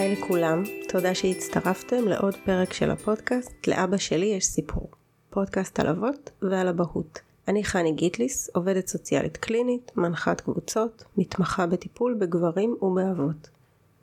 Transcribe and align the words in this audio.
היי 0.00 0.16
לכולם, 0.16 0.62
תודה 0.88 1.14
שהצטרפתם 1.14 2.08
לעוד 2.08 2.34
פרק 2.44 2.72
של 2.72 2.90
הפודקאסט 2.90 3.66
"לאבא 3.66 3.96
שלי 3.96 4.26
יש 4.26 4.46
סיפור", 4.46 4.90
פודקאסט 5.30 5.80
על 5.80 5.86
אבות 5.86 6.30
ועל 6.42 6.68
אבהות. 6.68 7.18
אני 7.48 7.64
חני 7.64 7.92
גיטליס, 7.92 8.50
עובדת 8.54 8.86
סוציאלית 8.86 9.36
קלינית, 9.36 9.92
מנחת 9.96 10.40
קבוצות, 10.40 11.04
מתמחה 11.16 11.66
בטיפול 11.66 12.14
בגברים 12.14 12.76
ובאבות. 12.82 13.48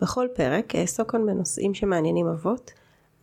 בכל 0.01 0.27
פרק 0.35 0.75
אעסוק 0.75 1.11
כאן 1.11 1.25
בנושאים 1.25 1.73
שמעניינים 1.73 2.27
אבות, 2.27 2.71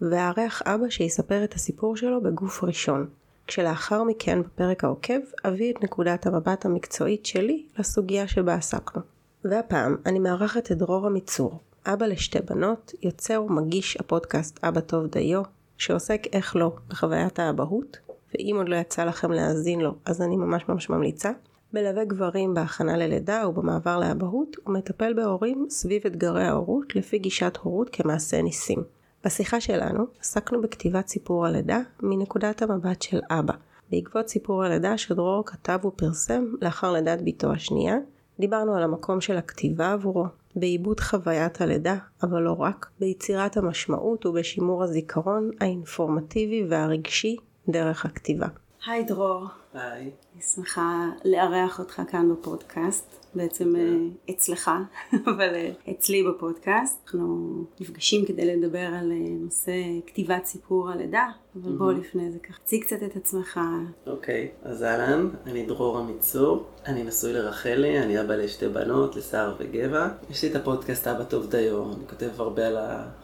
ואארח 0.01 0.63
אבא 0.63 0.89
שיספר 0.89 1.45
את 1.45 1.55
הסיפור 1.55 1.97
שלו 1.97 2.23
בגוף 2.23 2.65
ראשון, 2.65 3.07
כשלאחר 3.47 4.03
מכן 4.03 4.43
בפרק 4.43 4.85
העוקב 4.85 5.21
אביא 5.45 5.73
את 5.73 5.85
נקודת 5.85 6.27
המבט 6.27 6.65
המקצועית 6.65 7.27
שלי 7.27 7.67
לסוגיה 7.79 8.29
שבה 8.29 8.55
עסקנו. 8.55 9.03
והפעם 9.45 9.97
אני 10.07 10.19
מארחת 10.19 10.73
את 10.73 10.79
דרור 10.79 11.07
עמיצור, 11.07 11.61
אבא 11.87 12.07
לשתי 12.07 12.39
בנות, 12.41 12.93
יוצר 13.03 13.43
ומגיש 13.43 13.97
הפודקאסט 13.97 14.65
אבא 14.65 14.81
טוב 14.81 15.07
דיו, 15.07 15.43
שעוסק 15.79 16.27
איך 16.33 16.57
לא 16.57 16.73
בחוויית 16.89 17.39
האבהות, 17.39 17.97
ואם 18.35 18.55
עוד 18.59 18.69
לא 18.69 18.77
יצא 18.77 19.05
לכם 19.05 19.33
להאזין 19.33 19.81
לו 19.81 19.95
אז 20.05 20.23
אני 20.23 20.37
ממש 20.37 20.69
ממש 20.69 20.91
ממליצה. 20.91 21.31
מלווה 21.73 22.05
גברים 22.05 22.55
בהכנה 22.55 22.97
ללידה 22.97 23.49
ובמעבר 23.49 23.99
לאבהות, 23.99 24.57
ומטפל 24.67 25.15
בהורים 25.15 25.67
סביב 25.71 26.03
אתגרי 26.07 26.45
ההורות 26.45 26.97
לפי 26.97 27.19
גישת 27.19 27.57
הורות 27.63 27.91
כמעשה 27.93 28.43
ניסים. 28.43 28.83
בשיחה 29.25 29.61
שלנו 29.61 30.05
עסקנו 30.21 30.63
בכתיבת 30.63 31.09
סיפור 31.09 31.47
הלידה 31.47 31.81
מנקודת 32.03 32.63
המבט 32.63 33.03
של 33.03 33.21
אבא. 33.31 33.55
בעקבות 33.91 34.29
סיפור 34.29 34.65
הלידה 34.65 34.99
שדרור 34.99 35.43
כתב 35.47 35.85
ופרסם 35.85 36.45
לאחר 36.63 36.93
לידת 36.93 37.19
בתו 37.25 37.53
השנייה, 37.53 37.97
דיברנו 38.41 38.75
על 38.77 38.83
המקום 38.83 39.21
של 39.21 39.37
הכתיבה 39.37 39.93
עבורו, 39.93 40.27
בעיבוד 40.57 41.01
חוויית 41.01 41.61
הלידה, 41.61 41.97
אבל 42.23 42.43
לא 42.43 42.57
רק, 42.61 42.91
ביצירת 43.01 43.57
המשמעות 43.57 44.27
ובשימור 44.27 44.83
הזיכרון 44.83 45.51
האינפורמטיבי 45.61 46.65
והרגשי 46.69 47.37
דרך 47.69 48.05
הכתיבה. 48.05 48.47
היי 48.87 49.05
דרור. 49.05 49.47
היי. 49.75 50.11
אני 50.35 50.43
שמחה 50.43 51.11
לארח 51.25 51.79
אותך 51.79 52.03
כאן 52.11 52.33
בפודקאסט. 52.33 53.25
בעצם 53.35 53.77
אה, 53.77 54.35
אצלך, 54.35 54.71
אבל 55.31 55.55
אה, 55.55 55.71
אצלי 55.91 56.23
בפודקאסט. 56.23 56.99
אנחנו 57.05 57.65
נפגשים 57.81 58.25
כדי 58.25 58.57
לדבר 58.57 58.79
על 58.79 59.13
אה, 59.13 59.17
נושא 59.41 59.73
כתיבת 60.07 60.45
סיפור 60.45 60.91
הלידה, 60.91 61.27
אבל 61.63 61.73
בוא 61.73 61.93
לפני 61.93 62.31
זה 62.31 62.39
ככה, 62.39 62.59
תציג 62.65 62.83
קצת 62.85 63.03
את 63.03 63.17
עצמך. 63.17 63.61
אוקיי, 64.07 64.49
אז 64.63 64.83
אהלן, 64.83 65.29
אני 65.47 65.67
דרור 65.67 65.99
עמיצור, 65.99 66.65
אני 66.87 67.03
נשוי 67.03 67.33
לרחלי, 67.33 68.03
אני 68.03 68.21
אבא 68.21 68.35
לשתי 68.35 68.69
בנות, 68.69 69.17
לסער 69.17 69.55
וגבע. 69.59 70.09
יש 70.31 70.45
לי 70.45 70.51
את 70.51 70.57
הפודקאסט 70.57 71.07
אבא 71.07 71.25
טוב 71.25 71.51
דיו, 71.51 71.85
אני 71.85 72.09
כותב 72.11 72.29
הרבה 72.37 72.67
על 72.67 72.77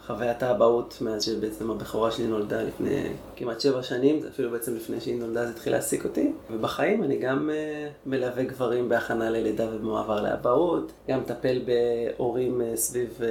חוויית 0.05 0.43
האבהות 0.43 0.97
מאז 1.01 1.23
שבעצם 1.23 1.71
הבכורה 1.71 2.11
שלי 2.11 2.27
נולדה 2.27 2.63
לפני 2.63 3.03
כמעט 3.35 3.61
שבע 3.61 3.83
שנים, 3.83 4.19
זה 4.19 4.29
אפילו 4.29 4.51
בעצם 4.51 4.75
לפני 4.75 5.01
שהיא 5.01 5.19
נולדה 5.19 5.45
זה 5.45 5.51
התחיל 5.51 5.73
להעסיק 5.73 6.03
אותי. 6.03 6.31
ובחיים 6.51 7.03
אני 7.03 7.17
גם 7.17 7.49
uh, 7.49 8.09
מלווה 8.09 8.43
גברים 8.43 8.89
בהכנה 8.89 9.29
ללידה 9.29 9.75
ובמעבר 9.75 10.21
לאבהות, 10.21 10.91
גם 11.09 11.19
מטפל 11.19 11.61
בהורים 11.65 12.61
uh, 12.61 12.75
סביב 12.75 13.19
uh, 13.19 13.23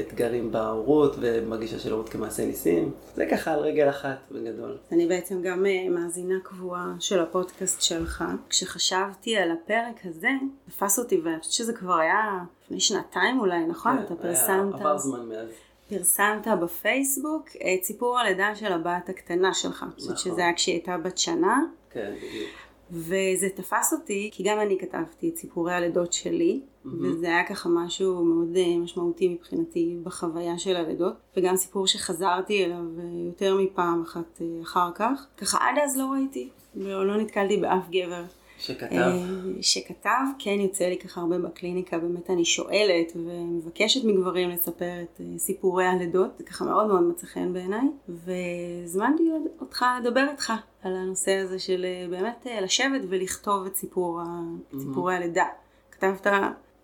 אתגרים 0.00 0.52
בהורות 0.52 1.16
ומגישה 1.20 1.78
של 1.78 1.92
הורות 1.92 2.08
כמעשה 2.08 2.46
ניסים. 2.46 2.90
זה 3.14 3.26
ככה 3.30 3.52
על 3.52 3.60
רגל 3.60 3.88
אחת. 3.88 4.18
בגדול. 4.30 4.76
אני 4.92 5.06
בעצם 5.06 5.42
גם 5.42 5.66
אה, 5.66 5.88
מאזינה 5.90 6.34
קבועה 6.42 6.94
של 7.00 7.20
הפודקאסט 7.20 7.82
שלך. 7.82 8.24
כשחשבתי 8.48 9.36
על 9.36 9.50
הפרק 9.50 10.06
הזה, 10.06 10.30
תפס 10.68 10.98
אותי, 10.98 11.20
ואני 11.24 11.38
חושבת 11.38 11.52
שזה 11.52 11.72
כבר 11.72 11.94
היה 11.94 12.38
לפני 12.64 12.80
שנתיים 12.80 13.40
אולי, 13.40 13.66
נכון? 13.66 13.96
כן, 13.96 14.02
אתה 14.02 14.14
פרסמת... 14.14 14.74
עבר 14.74 14.98
זמן 14.98 15.28
מאז. 15.28 15.48
פרסמת 15.88 16.46
בפייסבוק 16.62 17.48
את 17.56 17.84
סיפור 17.84 18.18
הלידה 18.18 18.54
של 18.54 18.72
הבת 18.72 19.08
הקטנה 19.08 19.54
שלך. 19.54 19.76
נכון. 19.76 19.88
אני 19.88 20.00
חושבת 20.00 20.18
שזה 20.18 20.40
היה 20.40 20.54
כשהיא 20.54 20.74
הייתה 20.74 20.98
בת 20.98 21.18
שנה. 21.18 21.60
כן, 21.94 22.12
בדיוק. 22.16 22.50
וזה 22.90 23.48
תפס 23.54 23.92
אותי, 23.92 24.30
כי 24.32 24.42
גם 24.42 24.60
אני 24.60 24.78
כתבתי 24.78 25.28
את 25.28 25.36
סיפורי 25.36 25.74
הלידות 25.74 26.12
שלי, 26.12 26.60
mm-hmm. 26.60 26.88
וזה 26.88 27.26
היה 27.26 27.46
ככה 27.48 27.68
משהו 27.68 28.24
מאוד 28.24 28.56
אה, 28.56 28.78
משמעותי 28.78 29.28
מבחינתי 29.28 29.96
בחוויה 30.02 30.58
של 30.58 30.76
הלידות, 30.76 31.14
וגם 31.36 31.56
סיפור 31.56 31.86
שחזרתי 31.86 32.64
אליו 32.64 32.84
אה, 32.98 33.04
יותר 33.26 33.56
מפעם 33.56 34.02
אחת 34.02 34.40
אה, 34.40 34.62
אחר 34.62 34.90
כך. 34.94 35.26
ככה 35.36 35.58
עד 35.60 35.78
אז 35.84 35.98
לא 35.98 36.04
ראיתי, 36.12 36.48
לא, 36.74 37.06
לא 37.06 37.16
נתקלתי 37.16 37.56
באף 37.56 37.88
גבר. 37.90 38.24
שכתב? 38.64 39.12
שכתב, 39.60 40.24
כן 40.38 40.60
יוצא 40.60 40.84
לי 40.84 40.98
ככה 40.98 41.20
הרבה 41.20 41.38
בקליניקה, 41.38 41.98
באמת 41.98 42.30
אני 42.30 42.44
שואלת 42.44 43.12
ומבקשת 43.14 44.04
מגברים 44.04 44.50
לספר 44.50 45.02
את 45.02 45.20
סיפורי 45.38 45.84
הלידות, 45.84 46.30
זה 46.38 46.44
ככה 46.44 46.64
מאוד 46.64 46.86
מאוד 46.86 47.02
מצא 47.02 47.26
חן 47.26 47.52
בעיניי, 47.52 47.88
והזמנתי 48.08 49.30
אותך 49.60 49.84
לדבר 50.00 50.26
איתך 50.30 50.52
על 50.82 50.96
הנושא 50.96 51.32
הזה 51.32 51.58
של 51.58 51.86
באמת 52.10 52.46
לשבת 52.62 53.00
ולכתוב 53.08 53.66
את 53.66 53.76
סיפור, 53.76 54.20
mm-hmm. 54.20 54.76
סיפורי 54.78 55.14
הלידה. 55.14 55.46
כתבת 55.90 56.26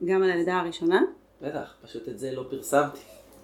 גם 0.05 0.23
על 0.23 0.31
הלידה 0.31 0.59
הראשונה? 0.59 1.03
בטח, 1.43 1.75
פשוט 1.83 2.09
את 2.09 2.19
זה 2.19 2.33
לא 2.33 2.45
פרסמתי. 2.51 3.01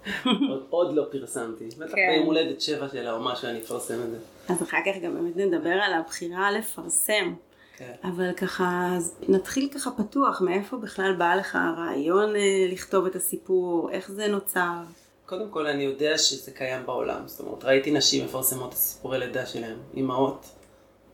עוד, 0.50 0.66
עוד 0.70 0.94
לא 0.94 1.04
פרסמתי. 1.10 1.68
בטח 1.78 1.94
כן. 1.94 2.12
ביום 2.14 2.26
הולדת 2.26 2.60
שבע 2.60 2.88
שלה 2.88 3.12
או 3.12 3.24
משהו 3.24 3.48
אני 3.48 3.58
אפרסם 3.58 3.94
את 3.94 4.10
זה. 4.10 4.18
אז 4.48 4.62
אחר 4.62 4.78
כך 4.86 5.02
גם 5.02 5.14
באמת 5.14 5.36
נדבר 5.36 5.70
על 5.70 5.92
הבחירה 5.92 6.50
לפרסם. 6.52 7.34
כן. 7.76 7.92
אבל 8.04 8.32
ככה, 8.32 8.98
נתחיל 9.28 9.68
ככה 9.74 9.90
פתוח, 9.90 10.40
מאיפה 10.40 10.76
בכלל 10.76 11.14
בא 11.18 11.34
לך 11.34 11.58
הרעיון 11.60 12.36
אה, 12.36 12.66
לכתוב 12.68 13.06
את 13.06 13.16
הסיפור, 13.16 13.90
איך 13.90 14.10
זה 14.10 14.28
נוצר? 14.28 14.72
קודם 15.26 15.50
כל 15.50 15.66
אני 15.66 15.82
יודע 15.82 16.18
שזה 16.18 16.50
קיים 16.50 16.86
בעולם, 16.86 17.22
זאת 17.26 17.40
אומרת 17.40 17.64
ראיתי 17.64 17.90
נשים 17.90 18.24
מפרסמות 18.24 18.72
את 18.72 18.76
סיפורי 18.76 19.18
לידה 19.18 19.46
שלהם, 19.46 19.78
אימהות, 19.94 20.46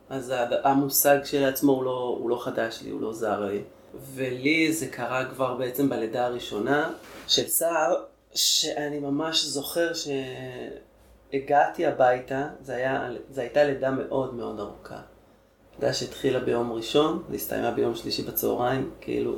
אז 0.09 0.33
המושג 0.63 1.19
שלעצמו 1.23 1.71
הוא 1.71 1.83
לא, 1.83 2.17
הוא 2.19 2.29
לא 2.29 2.43
חדש 2.43 2.81
לי, 2.83 2.89
הוא 2.89 3.01
לא 3.01 3.13
זר 3.13 3.45
לי. 3.45 3.61
ולי 4.13 4.73
זה 4.73 4.87
קרה 4.87 5.25
כבר 5.25 5.55
בעצם 5.55 5.89
בלידה 5.89 6.25
הראשונה 6.25 6.93
של 7.27 7.47
סער, 7.47 7.95
שאני 8.33 8.99
ממש 8.99 9.45
זוכר 9.45 9.91
שהגעתי 11.33 11.85
הביתה, 11.85 12.47
זה, 12.61 12.75
היה, 12.75 13.09
זה 13.29 13.41
הייתה 13.41 13.63
לידה 13.63 13.91
מאוד 13.91 14.33
מאוד 14.33 14.59
ארוכה. 14.59 14.99
לידה 15.79 15.93
שהתחילה 15.93 16.39
ביום 16.39 16.73
ראשון, 16.73 17.23
והסתיימה 17.29 17.71
ביום 17.71 17.95
שלישי 17.95 18.21
בצהריים, 18.23 18.91
כאילו 19.01 19.35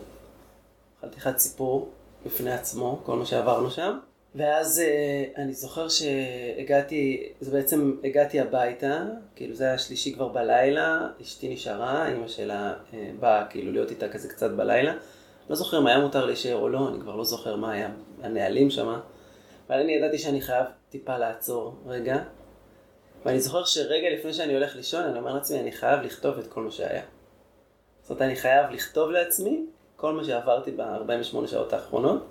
חתיכת 1.02 1.38
סיפור 1.38 1.90
בפני 2.26 2.52
עצמו, 2.52 3.02
כל 3.04 3.16
מה 3.16 3.26
שעברנו 3.26 3.72
שם. 3.72 3.98
ואז 4.36 4.82
uh, 4.82 5.40
אני 5.40 5.54
זוכר 5.54 5.88
שהגעתי, 5.90 7.30
זה 7.42 7.52
בעצם 7.52 7.96
הגעתי 8.04 8.40
הביתה, 8.40 9.04
כאילו 9.36 9.56
זה 9.56 9.64
היה 9.64 9.78
שלישי 9.78 10.14
כבר 10.14 10.28
בלילה, 10.28 11.08
אשתי 11.22 11.54
נשארה, 11.54 12.12
אמא 12.12 12.28
שלה 12.28 12.74
uh, 12.74 12.96
באה 13.20 13.46
כאילו 13.50 13.72
להיות 13.72 13.92
איתה 13.92 14.10
כזה 14.10 14.30
קצת 14.30 14.52
בלילה. 14.52 14.94
לא 15.50 15.56
זוכר 15.56 15.80
אם 15.80 15.88
היה 15.88 16.00
מותר 16.00 16.26
להישאר 16.26 16.56
או 16.56 16.70
לא, 16.70 16.90
אני 16.90 17.00
כבר 17.00 17.16
לא 17.16 17.24
זוכר 17.24 17.56
מה 17.56 17.72
היה 17.72 17.90
הנהלים 18.24 18.70
שם. 18.70 19.00
אבל 19.70 19.80
אני 19.80 19.92
ידעתי 19.92 20.18
שאני 20.18 20.42
חייב 20.42 20.66
טיפה 20.90 21.18
לעצור 21.18 21.76
רגע. 21.86 22.18
ואני 23.26 23.40
זוכר 23.40 23.64
שרגע 23.64 24.10
לפני 24.10 24.34
שאני 24.34 24.54
הולך 24.54 24.76
לישון, 24.76 25.04
אני 25.04 25.20
אומר 25.20 25.34
לעצמי, 25.34 25.60
אני 25.60 25.72
חייב 25.72 26.02
לכתוב 26.02 26.38
את 26.38 26.48
כל 26.48 26.64
מה 26.64 26.72
שהיה. 26.72 27.04
זאת 28.02 28.10
אומרת, 28.10 28.22
אני 28.22 28.36
חייב 28.36 28.72
לכתוב 28.72 29.10
לעצמי 29.10 29.66
כל 29.96 30.14
מה 30.14 30.24
שעברתי 30.24 30.72
ב-48 30.72 31.48
שעות 31.48 31.74
האחרונות. 31.74 32.26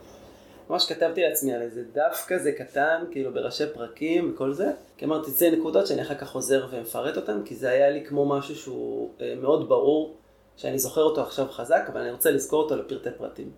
ממש 0.71 0.93
כתבתי 0.93 1.23
לעצמי 1.23 1.55
על 1.55 1.63
איזה 1.63 1.83
דף 1.93 2.25
כזה 2.29 2.53
קטן, 2.53 3.05
כאילו 3.11 3.33
בראשי 3.33 3.65
פרקים 3.75 4.33
וכל 4.35 4.53
זה. 4.53 4.73
כי 4.97 5.05
אמרתי, 5.05 5.31
זה 5.31 5.51
נקודות 5.51 5.87
שאני 5.87 6.03
אחר 6.03 6.15
כך 6.15 6.29
חוזר 6.29 6.67
ומפרט 6.71 7.17
אותן, 7.17 7.43
כי 7.45 7.55
זה 7.55 7.71
היה 7.71 7.91
לי 7.91 8.05
כמו 8.05 8.27
משהו 8.29 8.57
שהוא 8.57 9.11
אה, 9.21 9.35
מאוד 9.43 9.69
ברור, 9.69 10.17
שאני 10.57 10.79
זוכר 10.79 11.03
אותו 11.03 11.23
עכשיו 11.23 11.47
חזק, 11.49 11.85
אבל 11.93 12.01
אני 12.01 12.11
רוצה 12.11 12.31
לזכור 12.31 12.63
אותו 12.63 12.77
לפרטי 12.77 13.11
פרטים. 13.19 13.51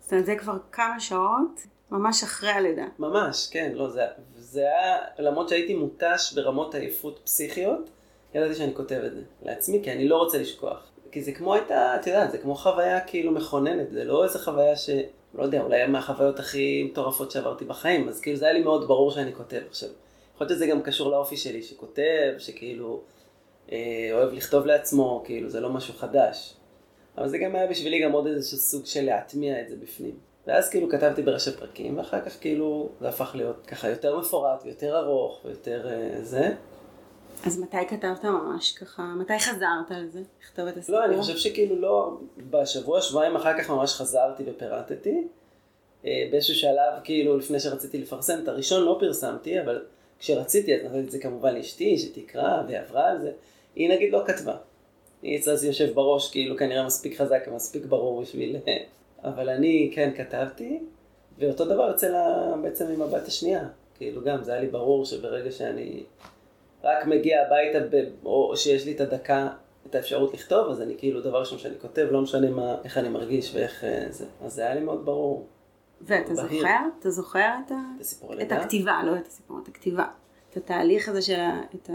זאת 0.00 0.12
אומרת, 0.12 0.26
זה 0.26 0.34
כבר 0.38 0.56
כמה 0.72 1.00
שעות, 1.00 1.60
ממש 1.92 2.22
אחרי 2.22 2.50
הלידה. 2.50 2.86
ממש, 2.98 3.48
כן, 3.50 3.72
לא, 3.74 3.88
זה, 3.88 4.02
זה 4.36 4.60
היה, 4.60 4.98
למרות 5.18 5.48
שהייתי 5.48 5.74
מותש 5.74 6.32
ברמות 6.34 6.74
עייפות 6.74 7.20
פסיכיות, 7.24 7.90
ידעתי 8.34 8.54
שאני 8.54 8.74
כותב 8.74 9.00
את 9.06 9.14
זה 9.14 9.22
לעצמי, 9.42 9.80
כי 9.82 9.92
אני 9.92 10.08
לא 10.08 10.16
רוצה 10.16 10.38
לשכוח. 10.38 10.90
כי 11.10 11.22
זה 11.22 11.32
כמו 11.32 11.54
הייתה, 11.54 11.96
את 11.96 12.06
יודעת, 12.06 12.30
זה 12.30 12.38
כמו 12.38 12.54
חוויה 12.54 13.00
כאילו 13.00 13.32
מכוננת, 13.32 13.90
זה 13.90 14.04
לא 14.04 14.24
איזה 14.24 14.38
חוויה 14.38 14.76
ש... 14.76 14.90
לא 15.34 15.42
יודע, 15.42 15.62
אולי 15.62 15.86
מהחוויות 15.86 16.38
הכי 16.38 16.82
מטורפות 16.82 17.30
שעברתי 17.30 17.64
בחיים, 17.64 18.08
אז 18.08 18.20
כאילו 18.20 18.36
זה 18.36 18.44
היה 18.44 18.54
לי 18.54 18.62
מאוד 18.62 18.88
ברור 18.88 19.10
שאני 19.10 19.34
כותב. 19.34 19.60
עכשיו, 19.68 19.88
יכול 20.34 20.46
להיות 20.46 20.56
שזה 20.56 20.66
גם 20.66 20.82
קשור 20.82 21.10
לאופי 21.10 21.36
שלי, 21.36 21.62
שכותב, 21.62 22.34
שכאילו 22.38 23.00
אה, 23.72 24.08
אוהב 24.12 24.32
לכתוב 24.32 24.66
לעצמו, 24.66 25.22
כאילו 25.26 25.50
זה 25.50 25.60
לא 25.60 25.70
משהו 25.70 25.94
חדש. 25.94 26.54
אבל 27.18 27.28
זה 27.28 27.38
גם 27.38 27.54
היה 27.54 27.66
בשבילי 27.66 28.02
גם 28.02 28.12
עוד 28.12 28.26
איזשהו 28.26 28.58
סוג 28.58 28.86
של 28.86 29.04
להטמיע 29.04 29.60
את 29.60 29.68
זה 29.68 29.76
בפנים. 29.76 30.31
ואז 30.46 30.70
כאילו 30.70 30.88
כתבתי 30.88 31.22
בראשי 31.22 31.50
פרקים, 31.52 31.98
ואחר 31.98 32.20
כך 32.20 32.40
כאילו 32.40 32.88
זה 33.00 33.08
הפך 33.08 33.30
להיות 33.34 33.66
ככה 33.66 33.88
יותר 33.88 34.18
מפורט 34.18 34.62
ויותר 34.64 34.98
ארוך 34.98 35.40
ויותר 35.44 35.88
אה, 35.88 36.22
זה. 36.22 36.54
אז 37.46 37.58
מתי 37.60 37.76
כתבת 37.88 38.24
ממש 38.24 38.72
ככה, 38.72 39.02
מתי 39.02 39.38
חזרת 39.38 39.90
על 39.90 40.08
זה, 40.08 40.20
לכתוב 40.42 40.66
את 40.66 40.76
הסיפור? 40.76 41.00
לא, 41.00 41.04
אני 41.04 41.16
חושב 41.16 41.36
שכאילו 41.36 41.76
לא, 41.76 42.18
בשבוע, 42.50 43.00
שבועיים 43.00 43.36
אחר 43.36 43.58
כך 43.58 43.70
ממש 43.70 43.94
חזרתי 43.94 44.42
ופירטתי. 44.46 45.26
אה, 46.04 46.28
באיזשהו 46.30 46.54
שלב, 46.54 46.92
כאילו, 47.04 47.36
לפני 47.38 47.60
שרציתי 47.60 47.98
לפרסם, 47.98 48.38
את 48.42 48.48
הראשון 48.48 48.82
לא 48.82 48.96
פרסמתי, 49.00 49.60
אבל 49.60 49.84
כשרציתי, 50.18 50.74
אז 50.74 50.84
נתתי 50.84 51.00
את 51.00 51.10
זה 51.10 51.18
כמובן 51.18 51.54
לאשתי, 51.54 51.98
שתקרא, 51.98 52.62
והיא 52.66 52.78
עברה 52.78 53.10
על 53.10 53.20
זה. 53.20 53.32
היא 53.74 53.90
נגיד 53.90 54.12
לא 54.12 54.22
כתבה. 54.26 54.56
היא 55.22 55.38
אצלה 55.38 55.56
זה 55.56 55.66
יושב 55.66 55.94
בראש, 55.94 56.30
כאילו, 56.30 56.56
כנראה 56.56 56.86
מספיק 56.86 57.20
חזק 57.20 57.42
ומספיק 57.46 57.84
ברור 57.84 58.22
בשביל... 58.22 58.56
אבל 59.24 59.48
אני 59.48 59.90
כן 59.94 60.10
כתבתי, 60.16 60.82
ואותו 61.38 61.64
דבר 61.64 61.90
אצל 61.90 62.14
ה... 62.14 62.54
בעצם 62.62 62.86
עם 62.94 63.02
הבת 63.02 63.26
השנייה. 63.26 63.68
כאילו, 63.94 64.22
גם 64.24 64.42
זה 64.44 64.52
היה 64.52 64.60
לי 64.60 64.66
ברור 64.66 65.04
שברגע 65.04 65.50
שאני 65.50 66.02
רק 66.84 67.06
מגיע 67.06 67.46
הביתה, 67.46 67.78
ב... 67.90 68.04
או 68.24 68.56
שיש 68.56 68.84
לי 68.84 68.92
את 68.92 69.00
הדקה 69.00 69.48
את 69.86 69.94
האפשרות 69.94 70.34
לכתוב, 70.34 70.68
אז 70.68 70.82
אני 70.82 70.94
כאילו, 70.98 71.20
דבר 71.20 71.40
ראשון 71.40 71.58
שאני 71.58 71.74
כותב, 71.80 72.08
לא 72.10 72.22
משנה 72.22 72.50
מה, 72.50 72.76
איך 72.84 72.98
אני 72.98 73.08
מרגיש 73.08 73.54
ואיך 73.54 73.84
אה, 73.84 74.06
זה. 74.10 74.26
אז 74.44 74.54
זה 74.54 74.62
היה 74.62 74.74
לי 74.74 74.80
מאוד 74.80 75.04
ברור. 75.04 75.46
ואתה 76.00 76.34
זוכר? 76.34 76.76
אתה 77.00 77.10
זוכר 77.10 77.50
את, 77.66 77.70
ה... 77.70 77.74
את 77.96 78.00
הסיפור 78.00 78.34
את? 78.42 78.52
הכתיבה, 78.52 79.00
לא 79.06 79.16
את 79.16 79.26
הסיפור, 79.26 79.58
את 79.62 79.68
הכתיבה. 79.68 80.04
את 80.50 80.56
התהליך 80.56 81.08
הזה 81.08 81.22
של 81.22 81.40
ה... 81.40 81.60
את 81.74 81.90
ה... 81.90 81.92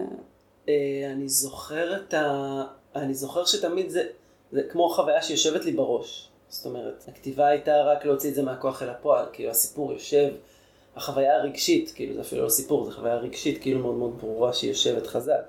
אה, 0.69 1.11
אני 1.11 1.29
זוכר 1.29 1.95
את 1.95 2.13
ה... 2.13 2.63
אני 2.95 3.13
זוכר 3.13 3.45
שתמיד 3.45 3.89
זה, 3.89 4.03
זה 4.51 4.63
כמו 4.63 4.89
חוויה 4.89 5.21
שיושבת 5.21 5.65
לי 5.65 5.71
בראש. 5.71 6.31
זאת 6.49 6.65
אומרת, 6.65 7.05
הכתיבה 7.07 7.47
הייתה 7.47 7.83
רק 7.83 8.05
להוציא 8.05 8.29
את 8.29 8.35
זה 8.35 8.43
מהכוח 8.43 8.83
אל 8.83 8.89
הפועל, 8.89 9.25
כאילו 9.33 9.49
הסיפור 9.49 9.93
יושב, 9.93 10.29
החוויה 10.95 11.35
הרגשית, 11.35 11.91
כאילו 11.95 12.13
זה 12.13 12.21
אפילו 12.21 12.43
לא 12.43 12.49
סיפור, 12.49 12.85
זה 12.85 12.91
חוויה 12.91 13.15
רגשית 13.15 13.61
כאילו 13.61 13.79
מאוד 13.79 13.95
מאוד 13.95 14.17
ברורה 14.21 14.53
שהיא 14.53 14.69
יושבת 14.69 15.07
חזק. 15.07 15.41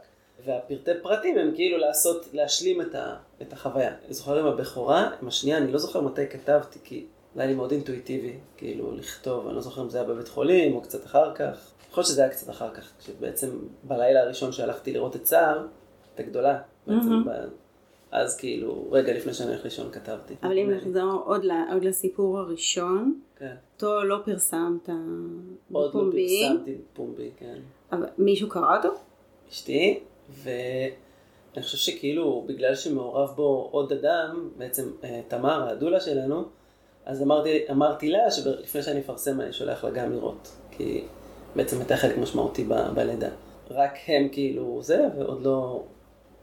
והפרטי 0.44 0.90
פרטים 1.02 1.38
הם 1.38 1.52
כאילו 1.54 1.78
לעשות, 1.78 2.28
להשלים 2.32 2.80
את, 2.80 2.94
ה, 2.94 3.16
את 3.42 3.52
החוויה. 3.52 3.94
אני 4.06 4.14
זוכר 4.14 4.38
עם 4.38 4.46
הבכורה, 4.46 5.10
עם 5.22 5.28
השנייה, 5.28 5.58
אני 5.58 5.72
לא 5.72 5.78
זוכר 5.78 6.00
מתי 6.00 6.26
כתבתי, 6.26 6.78
כי 6.84 7.06
זה 7.34 7.40
היה 7.40 7.50
לי 7.50 7.56
מאוד 7.56 7.72
אינטואיטיבי, 7.72 8.36
כאילו 8.56 8.96
לכתוב, 8.96 9.46
אני 9.46 9.56
לא 9.56 9.60
זוכר 9.60 9.82
אם 9.82 9.90
זה 9.90 9.98
היה 9.98 10.08
בבית 10.08 10.28
חולים 10.28 10.74
או 10.74 10.80
קצת 10.80 11.06
אחר 11.06 11.34
כך. 11.34 11.72
יכול 11.90 12.00
להיות 12.00 12.08
שזה 12.08 12.22
היה 12.22 12.30
קצת 12.30 12.50
אחר 12.50 12.74
כך, 12.74 12.90
כשבעצם 12.98 13.50
בלילה 13.84 14.20
הראשון 14.20 14.52
שהלכתי 14.52 14.92
לראות 14.92 15.16
את 15.16 15.26
סער, 15.26 15.66
את 16.14 16.20
הגדולה, 16.20 16.58
בעצם, 16.86 17.24
ב... 17.24 17.30
אז 18.12 18.36
כאילו, 18.36 18.88
רגע 18.90 19.12
לפני 19.12 19.34
שאני 19.34 19.50
הולך 19.50 19.64
לישון 19.64 19.90
כתבתי. 19.92 20.34
אבל 20.42 20.58
אם 20.58 20.70
נחזור 20.70 21.22
עוד. 21.24 21.44
עוד 21.72 21.84
לסיפור 21.84 22.38
הראשון, 22.38 23.20
כן. 23.36 23.54
אותו 23.74 24.04
לא 24.04 24.18
פרסמת 24.24 24.88
עוד 25.72 25.84
לא 25.84 25.88
בפומבי, 25.88 26.48
פרסמתי 26.48 26.74
פומבי, 26.92 27.30
כן. 27.36 27.58
אבל 27.92 28.06
מישהו 28.18 28.48
קרא 28.48 28.76
אותו? 28.76 28.88
אשתי, 29.50 30.00
ואני 30.42 31.62
חושב 31.62 31.76
שכאילו, 31.76 32.44
בגלל 32.46 32.74
שמעורב 32.74 33.32
בו 33.36 33.68
עוד 33.72 33.92
אדם, 33.92 34.50
בעצם 34.56 34.90
אה, 35.04 35.20
תמר, 35.28 35.68
הדולה 35.68 36.00
שלנו, 36.00 36.44
אז 37.04 37.22
אמרתי, 37.22 37.64
אמרתי 37.70 38.10
לה 38.10 38.30
שלפני 38.30 38.82
שאני 38.82 39.00
אפרסם 39.00 39.40
אני 39.40 39.52
שולח 39.52 39.84
לה 39.84 39.90
גם 39.90 40.12
לראות, 40.12 40.48
כי 40.70 41.04
בעצם 41.56 41.78
הייתה 41.78 41.96
חלק 41.96 42.18
משמעותי 42.18 42.64
ב, 42.64 42.74
בלידה. 42.94 43.30
רק 43.70 43.94
הם 44.06 44.28
כאילו 44.32 44.78
זה, 44.82 45.06
ועוד 45.18 45.42
לא, 45.42 45.82